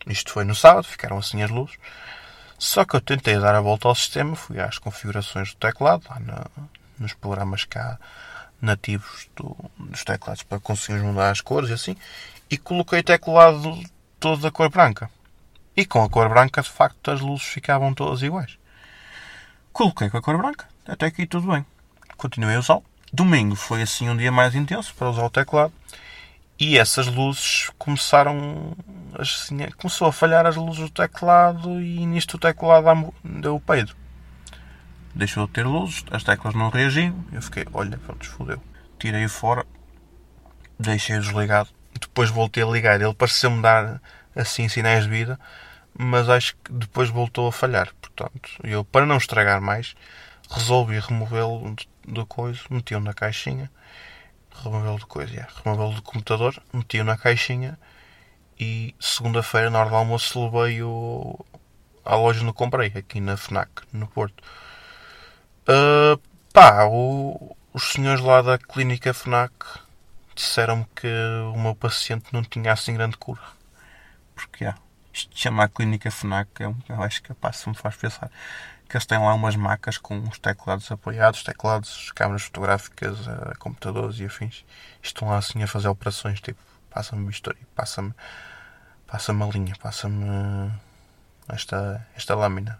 isto 0.06 0.32
foi 0.32 0.44
no 0.44 0.54
sábado, 0.54 0.86
ficaram 0.86 1.18
assim 1.18 1.42
as 1.42 1.50
luzes. 1.50 1.78
Só 2.60 2.84
que 2.84 2.96
eu 2.96 3.02
tentei 3.02 3.40
dar 3.40 3.56
a 3.56 3.62
volta 3.62 3.88
ao 3.88 3.96
sistema, 3.96 4.36
fui 4.36 4.60
às 4.60 4.78
configurações 4.78 5.54
do 5.54 5.58
teclado, 5.58 6.06
lá 6.10 6.20
nos 7.00 7.14
programas 7.14 7.64
cá 7.64 7.98
nativos 8.62 9.30
do, 9.36 9.56
dos 9.78 10.04
teclados 10.04 10.44
para 10.44 10.60
conseguir 10.60 11.02
mudar 11.02 11.32
as 11.32 11.42
cores 11.42 11.70
e 11.70 11.74
assim, 11.74 11.98
e 12.50 12.58
coloquei 12.58 13.00
o 13.00 13.04
teclado 13.04 13.82
todo 14.20 14.42
da 14.42 14.52
cor 14.52 14.70
branca. 14.70 15.10
E 15.76 15.86
com 15.86 16.04
a 16.04 16.10
cor 16.10 16.30
branca, 16.30 16.62
de 16.62 16.70
facto, 16.70 17.12
as 17.12 17.20
luzes 17.20 17.46
ficavam 17.46 17.94
todas 17.94 18.22
iguais. 18.22 18.58
Coloquei 19.72 20.10
com 20.10 20.18
a 20.18 20.22
cor 20.22 20.38
branca, 20.38 20.68
até 20.86 21.08
aqui 21.08 21.26
tudo 21.26 21.52
bem. 21.52 21.66
Continuei 22.16 22.56
a 22.56 22.60
usá-lo. 22.60 22.92
Domingo 23.15 23.56
foi 23.56 23.84
assim 23.84 24.10
um 24.10 24.17
dia 24.17 24.32
mais 24.32 24.56
intenso 24.56 24.91
para 24.95 25.08
usar 25.08 25.23
o 25.23 25.30
teclado. 25.30 25.71
E 26.60 26.80
essas 26.80 27.06
luzes 27.06 27.69
começaram 27.78 28.76
assim, 29.13 29.58
começou 29.78 30.08
a 30.08 30.12
falhar 30.12 30.47
as 30.47 30.56
luzes 30.56 30.80
do 30.80 30.89
teclado 30.89 31.80
e 31.80 32.04
nisto 32.08 32.34
o 32.34 32.39
teclado 32.39 33.13
deu 33.23 33.56
o 33.56 33.60
peido. 33.60 33.95
Deixou 35.13 35.45
de 35.45 35.54
ter 35.54 35.63
luzes, 35.63 36.04
as 36.10 36.23
teclas 36.23 36.56
não 36.56 36.69
reagiam. 36.69 37.23
Eu 37.32 37.43
fiquei, 37.43 37.67
olha, 37.71 37.99
pronto, 37.99 38.28
fodeu. 38.28 38.60
Tirei-o 38.97 39.30
fora, 39.30 39.63
deixei-o 40.80 41.21
desligado. 41.21 41.69
Depois 42.02 42.32
voltei 42.32 42.63
a 42.63 42.65
ligar. 42.65 42.99
Ele 42.99 43.13
pareceu-me 43.13 43.62
dar 43.62 44.02
assim 44.36 44.67
sinais 44.67 45.04
de 45.04 45.12
vida, 45.12 45.39
mas 45.95 46.28
acho 46.30 46.56
que 46.63 46.73
depois 46.73 47.12
voltou 47.12 47.47
a 47.47 47.52
falhar. 47.52 47.93
Portanto, 48.02 48.49
eu, 48.63 48.84
para 48.84 49.06
não 49.06 49.17
estragar 49.17 49.62
mais, 49.62 49.93
resolvi 50.49 50.99
removê-lo 50.99 51.76
do 52.08 52.26
coisa, 52.26 52.60
meti-o 52.70 53.00
na 53.00 53.13
caixinha 53.13 53.70
removê-lo 54.62 55.00
de 55.00 55.06
coisa, 55.06 55.34
yeah. 55.34 55.52
removê-lo 55.63 55.96
do 55.96 56.02
computador, 56.02 56.62
meti-o 56.72 57.04
na 57.04 57.18
caixinha 57.18 57.78
e 58.60 58.96
segunda-feira, 59.00 59.70
na 59.70 59.80
hora 59.80 59.89
do 59.89 59.96
almoço, 59.96 60.44
levei-o 60.46 61.44
à 62.06 62.16
loja 62.16 62.44
onde 62.44 62.54
comprei, 62.54 62.92
aqui 62.96 63.20
na 63.20 63.36
FNAC, 63.36 63.70
no 63.92 64.08
Porto. 64.08 64.44
Uh, 65.63 66.20
pá, 66.54 66.86
o, 66.86 67.56
os 67.74 67.92
senhores 67.92 68.22
lá 68.22 68.42
da 68.42 68.58
clínica 68.58 69.13
FNAC 69.13 69.54
disseram-me 70.36 70.86
que 70.96 71.08
o 71.54 71.58
meu 71.58 71.76
paciente 71.76 72.26
não 72.32 72.44
tinha 72.44 72.74
assim 72.74 72.94
grande 72.94 73.18
cura. 73.18 73.42
Porque, 74.36 74.63
yeah, 74.63 74.80
isto 75.12 75.34
de 75.34 75.39
chamar 75.39 75.70
clínica 75.70 76.12
FNAC, 76.12 76.50
é 76.62 76.66
eu 76.66 77.04
acho 77.04 77.24
que 77.24 77.34
pá, 77.34 77.52
se 77.52 77.68
me 77.70 77.76
faz 77.76 77.96
pensar 77.96 78.30
que 78.93 78.97
eles 78.97 79.08
têm 79.08 79.17
lá 79.17 79.34
umas 79.34 79.56
macas 79.56 79.97
com 79.97 80.19
os 80.19 80.38
teclados 80.38 80.91
apoiados, 80.91 81.41
teclados, 81.41 82.12
câmaras 82.12 82.43
fotográficas, 82.43 83.25
uh, 83.25 83.58
computadores 83.58 84.19
e 84.19 84.25
afins. 84.25 84.63
Estão 85.01 85.29
lá 85.29 85.39
assim 85.39 85.63
a 85.63 85.67
fazer 85.67 85.88
operações 85.88 86.39
tipo, 86.39 86.62
passa-me 86.91 87.25
bisturi, 87.25 87.58
passa-me 87.73 88.13
passa-me 89.08 89.41
a 89.41 89.47
linha, 89.47 89.73
passa-me 89.82 90.71
esta, 91.49 92.06
esta 92.15 92.36
lâmina. 92.36 92.79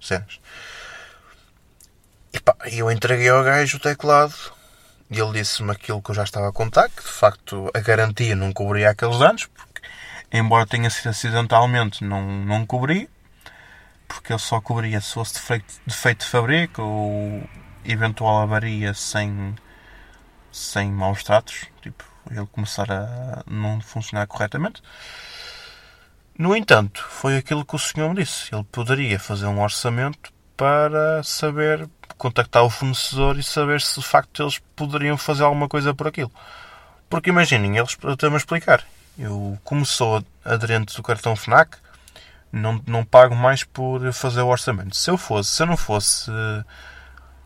Cenas. 0.00 0.40
E 2.32 2.40
pá, 2.40 2.56
eu 2.64 2.90
entreguei 2.90 3.28
ao 3.28 3.44
gajo 3.44 3.76
o 3.76 3.80
teclado 3.80 4.34
e 5.08 5.20
ele 5.20 5.38
disse-me 5.38 5.70
aquilo 5.70 6.02
que 6.02 6.10
eu 6.10 6.14
já 6.16 6.24
estava 6.24 6.48
a 6.48 6.52
contar, 6.52 6.88
que 6.88 7.04
de 7.04 7.08
facto 7.08 7.70
a 7.72 7.78
garantia 7.78 8.34
não 8.34 8.52
cobria 8.52 8.90
aqueles 8.90 9.20
anos, 9.20 9.46
porque 9.46 9.80
embora 10.32 10.66
tenha 10.66 10.90
sido 10.90 11.10
acidentalmente, 11.10 12.02
não, 12.02 12.20
não 12.44 12.66
cobria 12.66 13.08
porque 14.06 14.32
ele 14.32 14.40
só 14.40 14.60
cobria 14.60 15.00
se 15.00 15.14
fosse 15.14 15.34
defeito, 15.86 16.24
de 16.24 16.26
fabrico 16.26 16.82
ou 16.82 17.48
eventual 17.84 18.40
avaria 18.40 18.94
sem, 18.94 19.54
sem 20.50 20.90
maus 20.90 21.22
tratos, 21.22 21.66
tipo, 21.80 22.04
ele 22.30 22.46
começar 22.46 22.90
a 22.90 23.42
não 23.46 23.80
funcionar 23.80 24.26
corretamente. 24.26 24.82
No 26.38 26.54
entanto, 26.54 27.02
foi 27.08 27.36
aquilo 27.36 27.64
que 27.64 27.76
o 27.76 27.78
senhor 27.78 28.10
me 28.10 28.22
disse. 28.22 28.54
Ele 28.54 28.64
poderia 28.64 29.18
fazer 29.18 29.46
um 29.46 29.62
orçamento 29.62 30.32
para 30.56 31.22
saber 31.22 31.88
contactar 32.18 32.62
o 32.62 32.70
fornecedor 32.70 33.38
e 33.38 33.42
saber 33.42 33.80
se 33.80 34.00
de 34.00 34.06
facto 34.06 34.42
eles 34.42 34.58
poderiam 34.74 35.16
fazer 35.16 35.44
alguma 35.44 35.68
coisa 35.68 35.94
por 35.94 36.06
aquilo. 36.06 36.30
Porque 37.08 37.30
imaginem, 37.30 37.76
eles 37.76 37.96
estão 38.08 38.34
a 38.34 38.36
explicar. 38.36 38.84
Eu, 39.18 39.58
como 39.64 39.86
sou 39.86 40.22
aderente 40.44 40.94
do 40.94 41.02
cartão 41.02 41.36
FNAC, 41.36 41.78
não, 42.56 42.82
não 42.86 43.04
pago 43.04 43.34
mais 43.34 43.64
por 43.64 44.12
fazer 44.12 44.40
o 44.40 44.48
orçamento. 44.48 44.96
Se 44.96 45.10
eu 45.10 45.16
fosse, 45.16 45.50
se 45.50 45.62
eu 45.62 45.66
não 45.66 45.76
fosse 45.76 46.30
uh, 46.30 46.64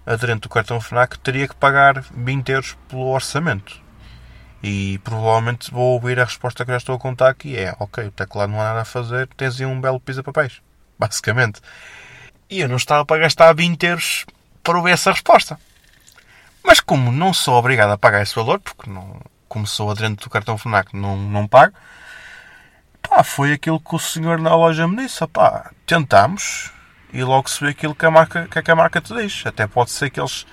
aderente 0.07 0.43
do 0.43 0.49
cartão 0.49 0.81
FNAC, 0.81 1.19
teria 1.19 1.49
que 1.49 1.55
pagar 1.55 2.05
20 2.15 2.49
euros 2.51 2.77
pelo 2.89 3.09
orçamento. 3.09 3.81
E 4.63 4.99
provavelmente 4.99 5.71
vou 5.71 5.95
ouvir 5.95 6.21
a 6.21 6.25
resposta 6.25 6.65
que 6.65 6.71
já 6.71 6.77
estou 6.77 6.95
a 6.95 6.99
contar 6.99 7.29
aqui. 7.29 7.57
É, 7.57 7.75
ok, 7.79 8.07
o 8.07 8.11
teclado 8.11 8.53
não 8.53 8.61
há 8.61 8.65
nada 8.65 8.81
a 8.83 8.85
fazer, 8.85 9.27
tens 9.37 9.61
aí 9.61 9.67
um 9.67 9.81
belo 9.81 10.01
pisa-papéis. 10.01 10.61
Basicamente. 10.99 11.61
E 12.49 12.61
eu 12.61 12.69
não 12.69 12.77
estava 12.77 13.05
para 13.05 13.23
gastar 13.23 13.53
20 13.55 13.83
euros 13.85 14.27
para 14.63 14.77
ouvir 14.77 14.93
essa 14.93 15.13
resposta. 15.13 15.59
Mas 16.63 16.81
como 16.81 17.11
não 17.11 17.33
sou 17.33 17.55
obrigado 17.55 17.91
a 17.91 17.99
pagar 17.99 18.23
esse 18.23 18.35
valor, 18.35 18.61
porque 18.61 18.91
não, 18.91 19.21
como 19.49 19.67
sou 19.67 19.91
aderente 19.91 20.23
do 20.23 20.31
cartão 20.31 20.59
FNAC, 20.59 20.95
não, 20.95 21.17
não 21.17 21.49
pago, 21.49 21.75
Pá, 23.03 23.23
foi 23.25 23.53
aquilo 23.53 23.81
que 23.81 23.95
o 23.95 23.99
senhor 23.99 24.39
na 24.39 24.55
loja 24.55 24.87
me 24.87 24.97
disse. 24.97 25.27
Pá, 25.29 25.71
tentamos 25.87 26.71
e 27.13 27.23
logo 27.25 27.49
se 27.49 27.63
vê 27.65 27.71
aquilo 27.71 27.95
que 27.95 28.07
a 28.07 28.11
marca, 28.11 28.47
que 28.47 28.71
a 28.71 28.77
marca 28.77 29.01
te 29.01 29.15
diz. 29.15 29.45
Até 29.47 29.67
pode 29.67 29.91
ser 29.91 30.11
que 30.11 30.21
eles 30.21 30.47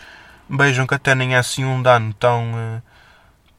vejam 0.49 0.88
que 0.88 0.95
até 0.95 1.13
nem 1.15 1.36
é 1.36 1.38
assim 1.38 1.65
um 1.65 1.81
dano 1.81 2.13
tão, 2.13 2.51
eh, 2.57 2.81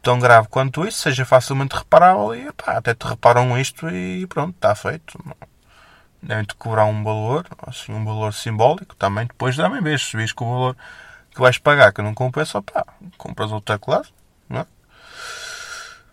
tão 0.02 0.18
grave 0.18 0.48
quanto 0.48 0.86
isso, 0.86 0.98
seja 0.98 1.24
facilmente 1.24 1.76
reparável 1.76 2.34
e 2.34 2.52
pá, 2.52 2.78
até 2.78 2.94
te 2.94 3.06
reparam 3.06 3.58
isto 3.58 3.88
e 3.90 4.26
pronto, 4.26 4.54
está 4.54 4.74
feito. 4.74 5.18
Devem-te 6.22 6.54
cobrar 6.56 6.84
um 6.86 7.04
valor, 7.04 7.46
assim, 7.66 7.92
um 7.92 8.04
valor 8.04 8.34
simbólico 8.34 8.96
também. 8.96 9.26
Depois 9.26 9.56
também 9.56 9.80
vês, 9.80 10.02
se 10.02 10.16
vês 10.16 10.32
que 10.32 10.42
o 10.42 10.50
valor 10.50 10.76
que 11.30 11.40
vais 11.40 11.58
pagar 11.58 11.92
que 11.92 12.02
não 12.02 12.14
compensa, 12.14 12.60
pá, 12.62 12.84
compras 13.16 13.52
outro 13.52 13.74
teclado, 13.74 14.08
não 14.48 14.60
é? 14.60 14.66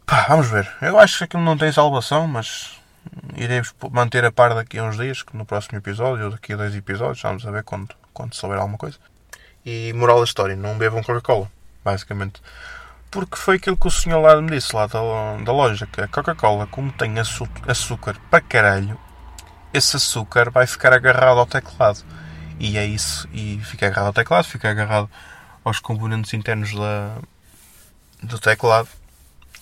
Pá, 0.06 0.28
vamos 0.30 0.48
ver. 0.48 0.72
Eu 0.82 1.00
acho 1.00 1.18
que 1.18 1.24
aquilo 1.24 1.42
não 1.42 1.58
tem 1.58 1.72
salvação, 1.72 2.28
mas 2.28 2.80
irei 3.36 3.62
manter 3.92 4.24
a 4.24 4.32
par 4.32 4.54
daqui 4.54 4.78
a 4.78 4.84
uns 4.84 4.98
dias, 4.98 5.24
que 5.24 5.36
no 5.36 5.46
próximo 5.46 5.80
episódio 5.80 6.26
ou 6.26 6.32
daqui 6.32 6.54
a 6.54 6.58
dois 6.58 6.76
episódios, 6.76 7.22
vamos 7.24 7.46
a 7.46 7.50
ver 7.50 7.64
quando, 7.64 7.96
quando 8.14 8.36
souber 8.36 8.60
alguma 8.60 8.78
coisa. 8.78 8.98
E 9.66 9.92
moral 9.94 10.20
da 10.20 10.26
história, 10.26 10.56
não 10.56 10.78
bebam 10.78 11.02
Coca-Cola, 11.02 11.50
basicamente. 11.84 12.40
Porque 13.10 13.36
foi 13.36 13.56
aquilo 13.56 13.78
que 13.78 13.88
o 13.88 13.92
senhor 13.92 14.22
lá 14.22 14.40
me 14.40 14.52
disse, 14.52 14.76
lá 14.76 14.86
da, 14.86 15.00
da 15.44 15.52
loja, 15.52 15.88
que 15.88 16.02
a 16.02 16.08
Coca-Cola, 16.08 16.68
como 16.68 16.92
tem 16.92 17.16
açúcar 17.68 18.16
para 18.30 18.42
caralho, 18.42 19.00
esse 19.74 19.96
açúcar 19.96 20.52
vai 20.52 20.68
ficar 20.68 20.94
agarrado 20.94 21.40
ao 21.40 21.48
teclado. 21.48 22.04
E 22.60 22.78
é 22.78 22.86
isso, 22.86 23.28
e 23.34 23.60
fica 23.64 23.88
agarrado 23.88 24.08
ao 24.08 24.14
teclado, 24.14 24.44
fica 24.46 24.70
agarrado 24.70 25.10
aos 25.64 25.80
componentes 25.80 26.32
internos 26.36 26.74
da, 26.76 27.18
do 28.22 28.38
teclado 28.38 28.88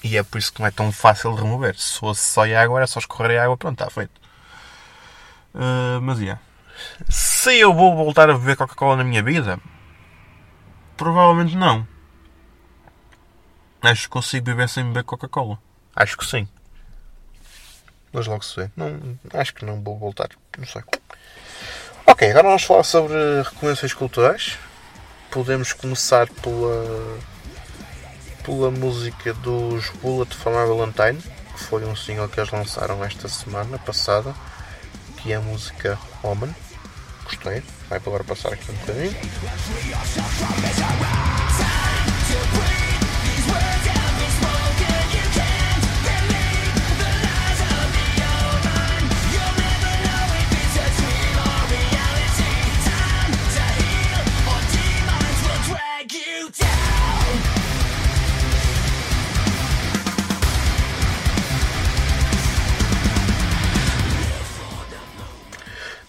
e 0.04 0.18
é 0.18 0.24
por 0.24 0.38
isso 0.38 0.52
que 0.52 0.60
não 0.60 0.68
é 0.68 0.72
tão 0.72 0.92
fácil 0.92 1.34
de 1.34 1.42
remover. 1.42 1.80
Se 1.80 1.98
fosse 1.98 2.22
só 2.22 2.44
água, 2.44 2.80
era 2.80 2.88
só 2.88 3.00
escorrer 3.00 3.40
a 3.40 3.46
água, 3.46 3.56
pronto, 3.56 3.82
está 3.82 3.90
feito. 3.90 4.22
Uh, 5.56 6.02
mas 6.02 6.20
é. 6.20 6.24
Yeah. 6.24 6.42
Se 7.08 7.58
eu 7.60 7.74
vou 7.74 7.96
voltar 7.96 8.30
a 8.30 8.38
beber 8.38 8.58
Coca-Cola 8.58 8.98
na 8.98 9.04
minha 9.04 9.24
vida, 9.24 9.60
provavelmente 10.98 11.56
não. 11.56 11.88
Acho 13.82 14.04
que 14.04 14.10
consigo 14.10 14.46
beber 14.46 14.68
sem 14.68 14.84
beber 14.86 15.04
Coca-Cola. 15.04 15.58
Acho 15.96 16.18
que 16.18 16.26
sim. 16.26 16.48
Mas 18.12 18.28
logo 18.28 18.44
se 18.44 18.56
vê. 18.56 18.72
Não, 18.76 19.18
acho 19.34 19.54
que 19.54 19.66
não 19.66 19.82
vou 19.82 19.98
voltar. 19.98 20.30
Não 20.58 20.66
sei. 20.66 20.84
Ok, 22.06 22.30
agora 22.30 22.48
vamos 22.48 22.64
falar 22.64 22.84
sobre 22.84 23.14
recomendações 23.42 23.94
culturais. 23.94 24.58
Podemos 25.32 25.74
começar 25.74 26.28
pela 26.30 27.20
pela 28.44 28.70
música 28.70 29.34
dos 29.36 29.90
Bullet 30.02 30.36
for 30.36 30.52
My 30.52 30.68
Valentine, 30.68 31.22
que 31.56 31.64
foi 31.64 31.86
um 31.86 31.96
single 31.96 32.28
que 32.28 32.40
eles 32.40 32.52
lançaram 32.52 33.04
esta 33.04 33.28
semana 33.28 33.78
passada, 33.80 34.36
que 35.18 35.32
é 35.32 35.36
a 35.36 35.42
música 35.42 35.98
Woman. 36.24 36.54
Gostei, 37.24 37.64
vai 37.90 38.00
agora 38.00 38.24
passar 38.24 38.54
aqui 38.54 38.72
um 38.72 38.76
bocadinho. 38.76 39.16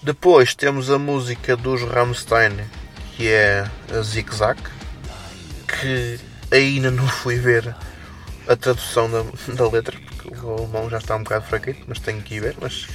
Depois 0.05 0.55
temos 0.55 0.91
a 0.91 0.99
música 0.99 1.57
dos 1.57 1.81
Rammstein, 1.81 2.53
que 3.17 3.27
é 3.27 3.67
a 3.91 4.03
Zig 4.03 4.31
Zag, 4.35 4.61
que 5.67 6.21
ainda 6.51 6.91
não 6.91 7.09
fui 7.09 7.37
ver 7.37 7.75
a 8.47 8.55
tradução 8.55 9.11
da, 9.11 9.25
da 9.55 9.67
letra, 9.67 9.97
porque 9.99 10.45
o 10.45 10.59
alemão 10.59 10.91
já 10.91 10.99
está 10.99 11.17
um 11.17 11.23
bocado 11.23 11.47
fraquito, 11.47 11.85
mas 11.89 12.01
tenho 12.01 12.21
que 12.21 12.35
ir 12.35 12.41
ver, 12.41 12.55
mas 12.61 12.87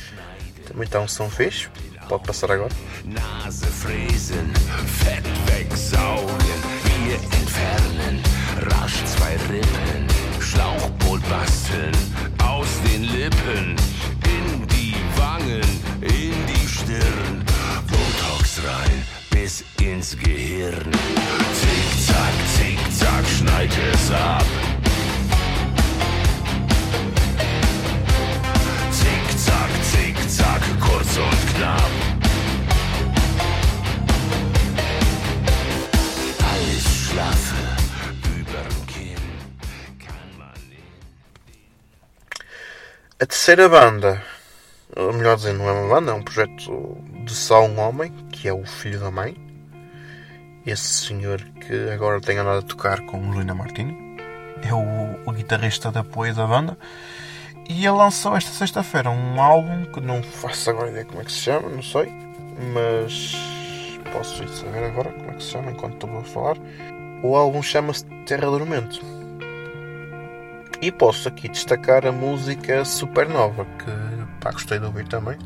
também 0.67 0.83
está 0.83 0.99
um 0.99 1.07
som 1.07 1.31
fixe, 1.31 1.67
pode 2.07 2.25
passar 2.25 2.51
agora. 2.51 2.71
Nase 3.03 3.65
fräsen, 3.65 4.53
Fett 4.99 5.27
wegsaugen, 5.51 6.61
Bier 6.83 7.19
entfernen, 7.41 8.21
rasch 8.69 9.03
zwei 9.05 9.35
Rippen, 9.49 10.05
Schlauchboot 10.39 11.27
basteln, 11.27 11.91
aus 12.37 12.69
den 12.83 13.01
Lippen, 13.05 13.75
in 14.25 14.67
die 14.67 14.95
Wangen, 15.17 15.88
Stirn. 16.89 17.45
Botox 17.87 18.61
rein 18.65 19.05
bis 19.29 19.63
ins 19.79 20.17
Gehirn. 20.17 20.91
Zick, 21.53 22.07
zack, 22.07 22.35
zick, 22.57 22.79
zack, 22.97 23.25
schneid 23.37 23.69
es 23.93 24.11
ab. 24.11 24.43
Zick, 28.91 29.25
zack, 29.37 29.69
zick, 29.91 30.17
zack, 30.31 30.61
kurz 30.81 31.17
und 31.17 31.55
knapp. 31.55 31.91
Alles 36.51 36.85
schlaffe. 37.05 37.55
Etc. 43.19 43.69
Banda 43.69 44.21
ou 44.99 45.13
melhor 45.13 45.37
dizendo, 45.37 45.59
não 45.59 45.69
é 45.69 45.71
uma 45.71 45.95
banda, 45.95 46.11
é 46.11 46.13
um 46.13 46.21
projeto 46.21 46.97
de 47.25 47.33
só 47.33 47.63
um 47.65 47.79
homem, 47.79 48.11
que 48.31 48.47
é 48.47 48.53
o 48.53 48.65
filho 48.65 48.99
da 48.99 49.09
mãe. 49.09 49.35
Esse 50.65 51.05
senhor 51.07 51.41
que 51.41 51.89
agora 51.89 52.19
tem 52.19 52.37
andado 52.37 52.59
a 52.59 52.61
tocar 52.61 53.01
com 53.05 53.17
o 53.17 53.33
Lina 53.33 53.55
Martini. 53.55 53.97
É 54.61 54.73
o, 54.73 55.19
o 55.25 55.31
guitarrista 55.31 55.91
de 55.91 55.99
apoio 55.99 56.35
da 56.35 56.45
banda. 56.45 56.77
E 57.69 57.85
ele 57.85 57.95
lançou 57.95 58.35
esta 58.35 58.51
sexta-feira 58.51 59.09
um 59.09 59.39
álbum 59.41 59.85
que 59.85 60.01
não 60.01 60.21
faço 60.21 60.69
agora 60.69 60.89
ideia 60.89 61.05
como 61.05 61.21
é 61.21 61.23
que 61.23 61.31
se 61.31 61.39
chama, 61.39 61.69
não 61.69 61.83
sei. 61.83 62.11
Mas 62.73 63.37
posso 64.11 64.45
saber 64.49 64.83
agora 64.83 65.11
como 65.11 65.31
é 65.31 65.33
que 65.35 65.43
se 65.43 65.51
chama 65.51 65.71
enquanto 65.71 65.93
estou 65.93 66.19
a 66.19 66.23
falar. 66.23 66.57
O 67.23 67.35
álbum 67.35 67.61
chama-se 67.61 68.05
Terra 68.25 68.47
Dormente. 68.47 69.01
E 70.81 70.91
posso 70.91 71.27
aqui 71.27 71.47
destacar 71.47 72.05
a 72.05 72.11
música 72.11 72.83
Supernova, 72.85 73.65
que 73.65 74.18
Pá, 74.39 74.51
gostei 74.51 74.79
de 74.79 74.85
ouvir 74.85 75.07
também. 75.07 75.37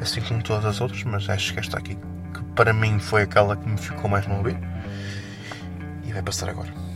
Assim 0.00 0.20
como 0.20 0.42
todas 0.42 0.64
as 0.64 0.80
outras, 0.80 1.02
mas 1.04 1.28
acho 1.28 1.52
que 1.52 1.60
esta 1.60 1.78
aqui, 1.78 1.96
que 2.34 2.42
para 2.56 2.72
mim 2.72 2.98
foi 2.98 3.22
aquela 3.22 3.56
que 3.56 3.68
me 3.68 3.78
ficou 3.78 4.10
mais 4.10 4.26
no 4.26 4.38
ouvido. 4.38 4.60
E 6.04 6.12
vai 6.12 6.22
passar 6.22 6.48
agora. 6.48 6.91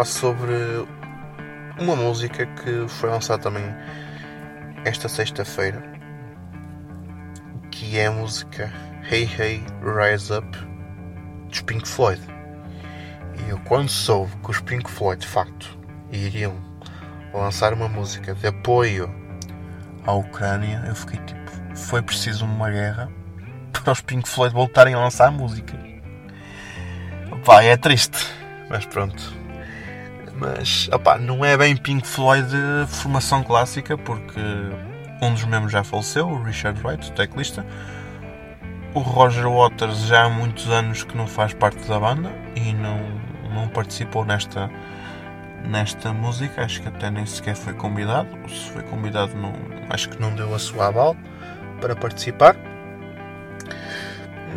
Falar 0.00 0.04
sobre 0.04 0.54
uma 1.78 1.94
música 1.94 2.46
que 2.46 2.88
foi 2.88 3.10
lançada 3.10 3.42
também 3.42 3.64
esta 4.84 5.08
sexta-feira, 5.08 5.82
que 7.70 7.98
é 7.98 8.06
a 8.06 8.10
música 8.10 8.72
Hey 9.10 9.28
Hey 9.38 9.64
Rise 9.82 10.32
Up 10.32 10.58
dos 11.48 11.60
Pink 11.62 11.86
Floyd. 11.86 12.20
E 13.38 13.50
eu, 13.50 13.58
quando 13.60 13.88
soube 13.88 14.32
que 14.42 14.50
os 14.50 14.60
Pink 14.60 14.90
Floyd 14.90 15.20
de 15.20 15.26
facto 15.26 15.78
iriam 16.10 16.54
lançar 17.34 17.72
uma 17.74 17.88
música 17.88 18.34
de 18.34 18.46
apoio 18.46 19.12
à 20.06 20.12
Ucrânia, 20.12 20.82
eu 20.86 20.94
fiquei 20.94 21.20
tipo, 21.20 21.76
foi 21.76 22.00
preciso 22.00 22.44
uma 22.44 22.70
guerra 22.70 23.10
para 23.72 23.92
os 23.92 24.00
Pink 24.00 24.28
Floyd 24.28 24.54
voltarem 24.54 24.94
a 24.94 24.98
lançar 24.98 25.30
música. 25.30 25.78
Pá, 27.44 27.62
é 27.62 27.76
triste. 27.76 28.18
Mas 28.68 28.86
pronto. 28.86 29.39
Mas, 30.40 30.88
não 31.20 31.44
é 31.44 31.54
bem 31.54 31.76
Pink 31.76 32.08
Floyd 32.08 32.48
de 32.48 32.86
formação 32.86 33.44
clássica, 33.44 33.98
porque 33.98 34.40
um 35.20 35.34
dos 35.34 35.44
membros 35.44 35.70
já 35.70 35.84
faleceu, 35.84 36.26
o 36.26 36.42
Richard 36.42 36.80
Wright, 36.82 37.10
o 37.10 37.12
teclista. 37.12 37.66
O 38.94 39.00
Roger 39.00 39.46
Waters 39.46 40.06
já 40.06 40.24
há 40.24 40.28
muitos 40.30 40.70
anos 40.70 41.04
que 41.04 41.14
não 41.14 41.26
faz 41.26 41.52
parte 41.52 41.86
da 41.86 42.00
banda 42.00 42.32
e 42.56 42.72
não, 42.72 42.98
não 43.54 43.68
participou 43.68 44.24
nesta, 44.24 44.70
nesta 45.62 46.10
música. 46.10 46.64
Acho 46.64 46.80
que 46.80 46.88
até 46.88 47.10
nem 47.10 47.26
sequer 47.26 47.54
foi 47.54 47.74
convidado. 47.74 48.30
Se 48.48 48.70
foi 48.70 48.82
convidado, 48.84 49.36
não, 49.36 49.52
acho 49.90 50.08
que 50.08 50.18
não 50.18 50.34
deu 50.34 50.54
a 50.54 50.58
sua 50.58 50.86
aval 50.86 51.14
para 51.82 51.94
participar. 51.94 52.56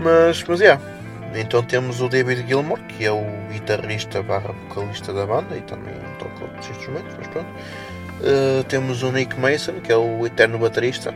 Mas, 0.02 0.42
mas 0.48 0.62
é. 0.62 0.66
Yeah 0.66 1.03
então 1.36 1.64
temos 1.64 2.02
o 2.02 2.10
David 2.10 2.46
Gilmour, 2.48 2.80
que 2.82 3.06
é 3.06 3.12
o 3.12 3.26
guitarrista 3.52 4.22
barra 4.22 4.54
vocalista 4.68 5.14
da 5.14 5.26
banda 5.26 5.56
e 5.58 5.62
também 5.62 5.94
toca 6.20 6.44
outros 6.44 6.70
instrumentos, 6.70 7.16
mas 7.18 7.28
pronto. 7.28 7.50
Uh, 8.22 8.64
temos 8.66 9.04
o 9.04 9.12
Nick 9.12 9.40
Mason, 9.40 9.80
que 9.82 9.92
é 9.92 9.98
o 9.98 10.26
eterno 10.26 10.58
baterista. 10.60 11.14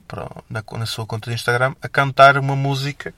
na, 0.49 0.63
na 0.71 0.85
sua 0.87 1.05
conta 1.05 1.29
de 1.29 1.35
Instagram, 1.35 1.75
a 1.83 1.87
cantar 1.87 2.35
uma 2.39 2.55
música. 2.55 3.13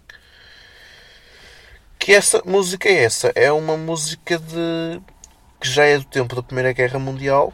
Que 1.97 2.11
essa 2.11 2.41
música 2.45 2.89
é 2.89 3.05
essa? 3.05 3.31
É 3.33 3.49
uma 3.49 3.77
música 3.77 4.37
de 4.37 4.99
que 5.65 5.71
já 5.71 5.83
é 5.83 5.97
do 5.97 6.03
tempo 6.03 6.35
da 6.35 6.43
Primeira 6.43 6.71
Guerra 6.73 6.99
Mundial, 6.99 7.51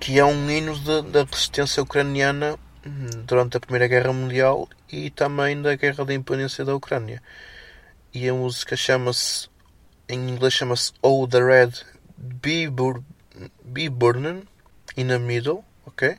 que 0.00 0.18
é 0.18 0.24
um 0.24 0.50
hino 0.50 0.74
de, 0.74 1.02
da 1.02 1.22
resistência 1.22 1.82
ucraniana 1.82 2.58
hum, 2.86 3.24
durante 3.26 3.58
a 3.58 3.60
Primeira 3.60 3.86
Guerra 3.86 4.10
Mundial 4.10 4.66
e 4.90 5.10
também 5.10 5.60
da 5.60 5.74
Guerra 5.74 6.02
da 6.02 6.14
Independência 6.14 6.64
da 6.64 6.74
Ucrânia. 6.74 7.22
E 8.14 8.26
a 8.26 8.32
música 8.32 8.74
chama-se, 8.74 9.50
em 10.08 10.30
inglês 10.30 10.54
chama-se 10.54 10.94
Oh 11.02 11.28
the 11.28 11.44
Red 11.44 11.72
Be, 12.16 12.68
Be 13.62 13.90
Burning 13.90 14.44
in 14.96 15.08
the 15.08 15.18
Middle, 15.18 15.62
ok? 15.84 16.16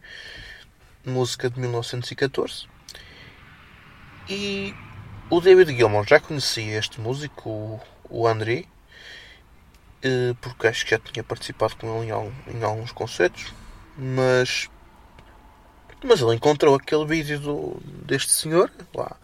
Música 1.04 1.50
de 1.50 1.60
1914. 1.60 2.68
E 4.30 4.72
o 5.32 5.42
David 5.42 5.76
Gilmour 5.76 6.06
já 6.08 6.20
conhecia 6.20 6.78
este 6.78 7.02
músico, 7.02 7.50
o, 7.50 7.82
o 8.08 8.28
porque 10.42 10.68
acho 10.68 10.84
que 10.86 10.92
já 10.92 11.00
tinha 11.00 11.24
participado 11.24 11.76
com 11.76 12.04
ele 12.04 12.12
em, 12.48 12.64
alguns 12.64 12.92
concertos, 12.92 13.54
mas 13.98 14.70
mas 16.04 16.20
ele 16.20 16.36
encontrou 16.36 16.76
aquele 16.76 17.06
vídeo 17.06 17.40
do, 17.40 17.82
deste 18.06 18.32
senhor 18.32 18.72
lá. 18.94 19.16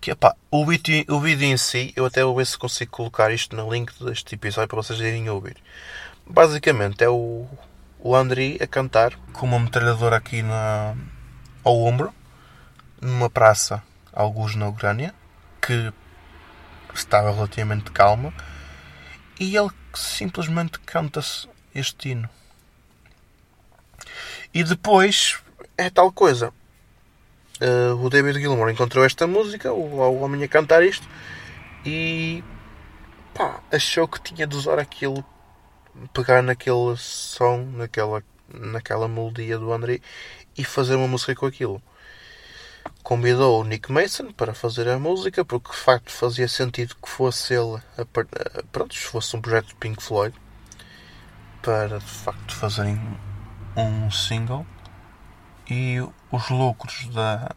Que, 0.00 0.12
epá, 0.12 0.36
o, 0.50 0.64
vídeo, 0.64 1.04
o 1.08 1.18
vídeo 1.18 1.46
em 1.46 1.56
si, 1.56 1.92
eu 1.96 2.04
até 2.04 2.22
vou 2.22 2.36
ver 2.36 2.46
se 2.46 2.56
consigo 2.56 2.92
colocar 2.92 3.32
isto 3.32 3.56
no 3.56 3.72
link 3.72 3.92
deste 4.04 4.34
episódio 4.34 4.68
para 4.68 4.76
vocês 4.76 5.00
irem 5.00 5.28
ouvir. 5.28 5.56
Basicamente 6.24 7.02
é 7.02 7.08
o, 7.08 7.48
o 7.98 8.14
André 8.14 8.58
a 8.60 8.66
cantar 8.66 9.16
com 9.32 9.46
uma 9.46 9.58
metralhadora 9.58 10.16
aqui 10.16 10.42
na, 10.42 10.94
ao 11.64 11.76
ombro, 11.80 12.14
numa 13.00 13.28
praça, 13.28 13.82
alguns 14.12 14.54
na 14.54 14.68
Ucrânia, 14.68 15.12
que 15.60 15.92
estava 16.94 17.32
relativamente 17.32 17.90
calma 17.90 18.32
e 19.38 19.56
ele 19.56 19.70
simplesmente 19.94 20.78
canta-se 20.80 21.48
este 21.74 22.10
hino. 22.10 22.28
E 24.52 24.62
depois 24.62 25.38
é 25.76 25.90
tal 25.90 26.12
coisa. 26.12 26.52
Uh, 27.60 27.94
o 28.04 28.10
David 28.10 28.40
Gilmour 28.40 28.70
encontrou 28.70 29.04
esta 29.04 29.26
música, 29.26 29.72
o, 29.72 30.00
o 30.00 30.20
homem 30.20 30.42
a 30.42 30.48
cantar 30.48 30.82
isto, 30.82 31.08
e 31.84 32.42
pá, 33.32 33.60
achou 33.72 34.08
que 34.08 34.20
tinha 34.20 34.46
de 34.46 34.56
usar 34.56 34.78
aquilo, 34.78 35.24
pegar 36.12 36.42
naquele 36.42 36.96
som, 36.96 37.58
naquela, 37.72 38.22
naquela 38.48 39.08
melodia 39.08 39.58
do 39.58 39.72
André 39.72 40.00
e 40.56 40.64
fazer 40.64 40.96
uma 40.96 41.08
música 41.08 41.34
com 41.34 41.46
aquilo 41.46 41.82
convidou 43.02 43.60
o 43.60 43.64
Nick 43.64 43.92
Mason 43.92 44.32
para 44.32 44.54
fazer 44.54 44.88
a 44.88 44.98
música, 44.98 45.44
porque 45.44 45.70
de 45.70 45.76
facto 45.76 46.10
fazia 46.10 46.48
sentido 46.48 46.96
que 46.96 47.08
fosse 47.08 47.54
ele, 47.54 47.80
a, 47.98 48.04
pronto, 48.72 48.96
fosse 48.98 49.36
um 49.36 49.40
projeto 49.40 49.68
de 49.68 49.74
Pink 49.74 50.02
Floyd, 50.02 50.34
para 51.62 51.98
de 51.98 52.04
facto 52.04 52.54
fazerem 52.54 52.98
um 53.76 54.10
single 54.10 54.66
e 55.68 55.98
os 56.30 56.48
lucros 56.50 57.06
da, 57.08 57.54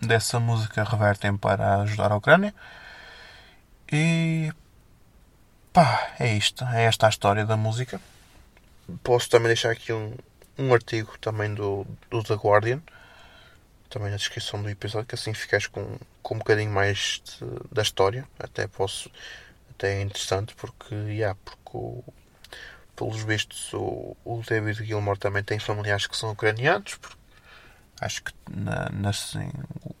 dessa 0.00 0.38
música 0.40 0.84
revertem 0.84 1.36
para 1.36 1.82
ajudar 1.82 2.12
a 2.12 2.16
Ucrânia. 2.16 2.54
E 3.90 4.52
pá, 5.72 6.10
é 6.18 6.34
isto, 6.34 6.64
é 6.64 6.84
esta 6.84 7.06
a 7.06 7.08
história 7.08 7.44
da 7.44 7.56
música. 7.56 8.00
Posso 9.02 9.28
também 9.28 9.48
deixar 9.48 9.70
aqui 9.70 9.92
um, 9.92 10.14
um 10.58 10.72
artigo 10.72 11.16
também 11.20 11.52
do, 11.54 11.86
do 12.10 12.22
The 12.22 12.34
Guardian 12.34 12.82
também 13.88 14.10
na 14.10 14.16
descrição 14.16 14.62
do 14.62 14.68
episódio, 14.68 15.06
que 15.06 15.14
assim 15.14 15.34
ficas 15.34 15.66
com, 15.66 15.98
com 16.22 16.34
um 16.34 16.38
bocadinho 16.38 16.70
mais 16.70 17.22
de, 17.24 17.74
da 17.74 17.82
história. 17.82 18.26
Até 18.38 18.66
posso. 18.66 19.10
Até 19.70 19.98
é 19.98 20.02
interessante 20.02 20.54
porque, 20.54 20.94
yeah, 20.94 21.36
porque 21.44 21.76
o, 21.76 22.04
pelos 22.96 23.22
vistos 23.22 23.72
o, 23.74 24.16
o 24.24 24.42
David 24.48 24.84
Gilmore 24.84 25.18
também 25.18 25.42
tem 25.42 25.58
familiares 25.58 26.06
que 26.06 26.16
são 26.16 26.32
ucranianos. 26.32 26.98
Acho 28.00 28.24
que 28.24 28.32
na, 28.50 28.88
na, 28.90 29.10
assim, 29.10 29.50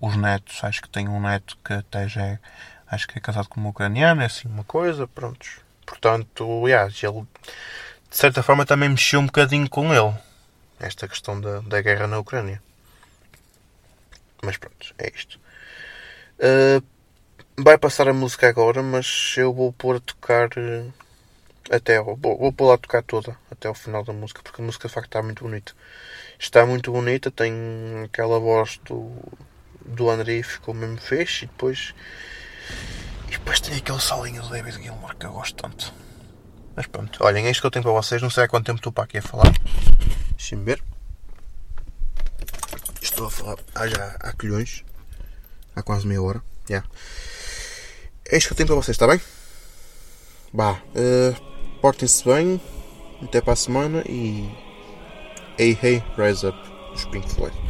os 0.00 0.16
netos, 0.16 0.62
acho 0.64 0.82
que 0.82 0.88
tem 0.88 1.08
um 1.08 1.20
neto 1.20 1.56
que 1.64 1.72
até 1.72 2.08
já 2.08 2.24
é, 2.24 2.38
acho 2.86 3.06
que 3.08 3.18
é 3.18 3.20
casado 3.20 3.48
com 3.48 3.60
uma 3.60 3.70
ucraniana, 3.70 4.22
é 4.22 4.26
assim 4.26 4.48
uma 4.48 4.64
coisa, 4.64 5.06
prontos. 5.06 5.60
Portanto, 5.86 6.66
yeah, 6.66 6.90
ele 7.02 7.26
de 8.10 8.16
certa 8.16 8.42
forma 8.42 8.66
também 8.66 8.88
mexeu 8.88 9.20
um 9.20 9.26
bocadinho 9.26 9.68
com 9.68 9.94
ele. 9.94 10.14
Esta 10.78 11.08
questão 11.08 11.40
da, 11.40 11.60
da 11.60 11.80
guerra 11.80 12.06
na 12.06 12.18
Ucrânia. 12.18 12.62
Mas 14.46 14.56
pronto, 14.56 14.94
é 14.96 15.10
isto. 15.14 15.38
Uh, 16.38 16.82
vai 17.58 17.76
passar 17.76 18.08
a 18.08 18.12
música 18.12 18.48
agora, 18.48 18.82
mas 18.82 19.34
eu 19.36 19.52
vou 19.52 19.72
pôr 19.72 19.96
a 19.96 20.00
tocar 20.00 20.48
uh, 20.56 20.92
até 21.70 22.00
vou, 22.00 22.16
vou 22.16 22.52
pôr 22.52 22.72
a 22.72 22.78
tocar 22.78 23.02
toda 23.02 23.36
até 23.50 23.66
ao 23.68 23.74
final 23.74 24.04
da 24.04 24.12
música, 24.12 24.40
porque 24.42 24.62
a 24.62 24.64
música 24.64 24.88
de 24.88 24.94
facto 24.94 25.08
está 25.08 25.22
muito 25.22 25.42
bonita. 25.42 25.72
Está 26.38 26.64
muito 26.64 26.92
bonita, 26.92 27.30
tem 27.30 27.52
aquela 28.04 28.38
voz 28.38 28.78
do, 28.84 29.10
do 29.84 30.08
André 30.08 30.42
ficou 30.42 30.74
mesmo 30.74 30.98
fecho 30.98 31.44
e 31.44 31.48
depois. 31.48 31.94
E 33.28 33.32
depois 33.32 33.60
tem 33.60 33.76
aquele 33.76 34.00
solinho 34.00 34.42
do 34.42 34.48
David 34.48 34.82
Gilmour 34.82 35.16
que 35.16 35.26
eu 35.26 35.32
gosto 35.32 35.56
tanto. 35.56 35.92
Mas 36.76 36.86
pronto, 36.86 37.24
olhem, 37.24 37.46
é 37.46 37.50
isto 37.50 37.62
que 37.62 37.66
eu 37.66 37.70
tenho 37.70 37.82
para 37.82 37.92
vocês. 37.92 38.22
Não 38.22 38.30
sei 38.30 38.44
há 38.44 38.48
quanto 38.48 38.66
tempo 38.66 38.78
estou 38.78 38.92
para 38.92 39.04
aqui 39.04 39.18
a 39.18 39.22
falar. 39.22 39.52
Deixem-me 40.36 40.64
ver. 40.64 40.95
Estou 43.06 43.28
a 43.28 43.30
falar 43.30 43.56
há 43.72 43.86
já 43.86 44.16
há 44.18 44.32
colhões. 44.32 44.84
Há 45.76 45.82
quase 45.82 46.06
meia 46.08 46.20
hora. 46.20 46.42
Yeah. 46.68 46.86
É 48.28 48.36
isto 48.36 48.48
que 48.48 48.52
eu 48.52 48.56
tenho 48.56 48.66
para 48.66 48.76
vocês, 48.76 48.96
está 48.96 49.06
bem? 49.06 49.20
Bah, 50.52 50.82
uh, 50.90 51.80
portem-se 51.80 52.24
bem. 52.24 52.60
Até 53.22 53.40
para 53.40 53.52
a 53.52 53.56
semana 53.56 54.02
e. 54.08 54.50
Hey 55.56 55.78
Hey 55.80 56.02
Rise 56.18 56.48
Up 56.48 56.58
dos 56.92 57.04
Pink 57.06 57.32
Floyd. 57.32 57.65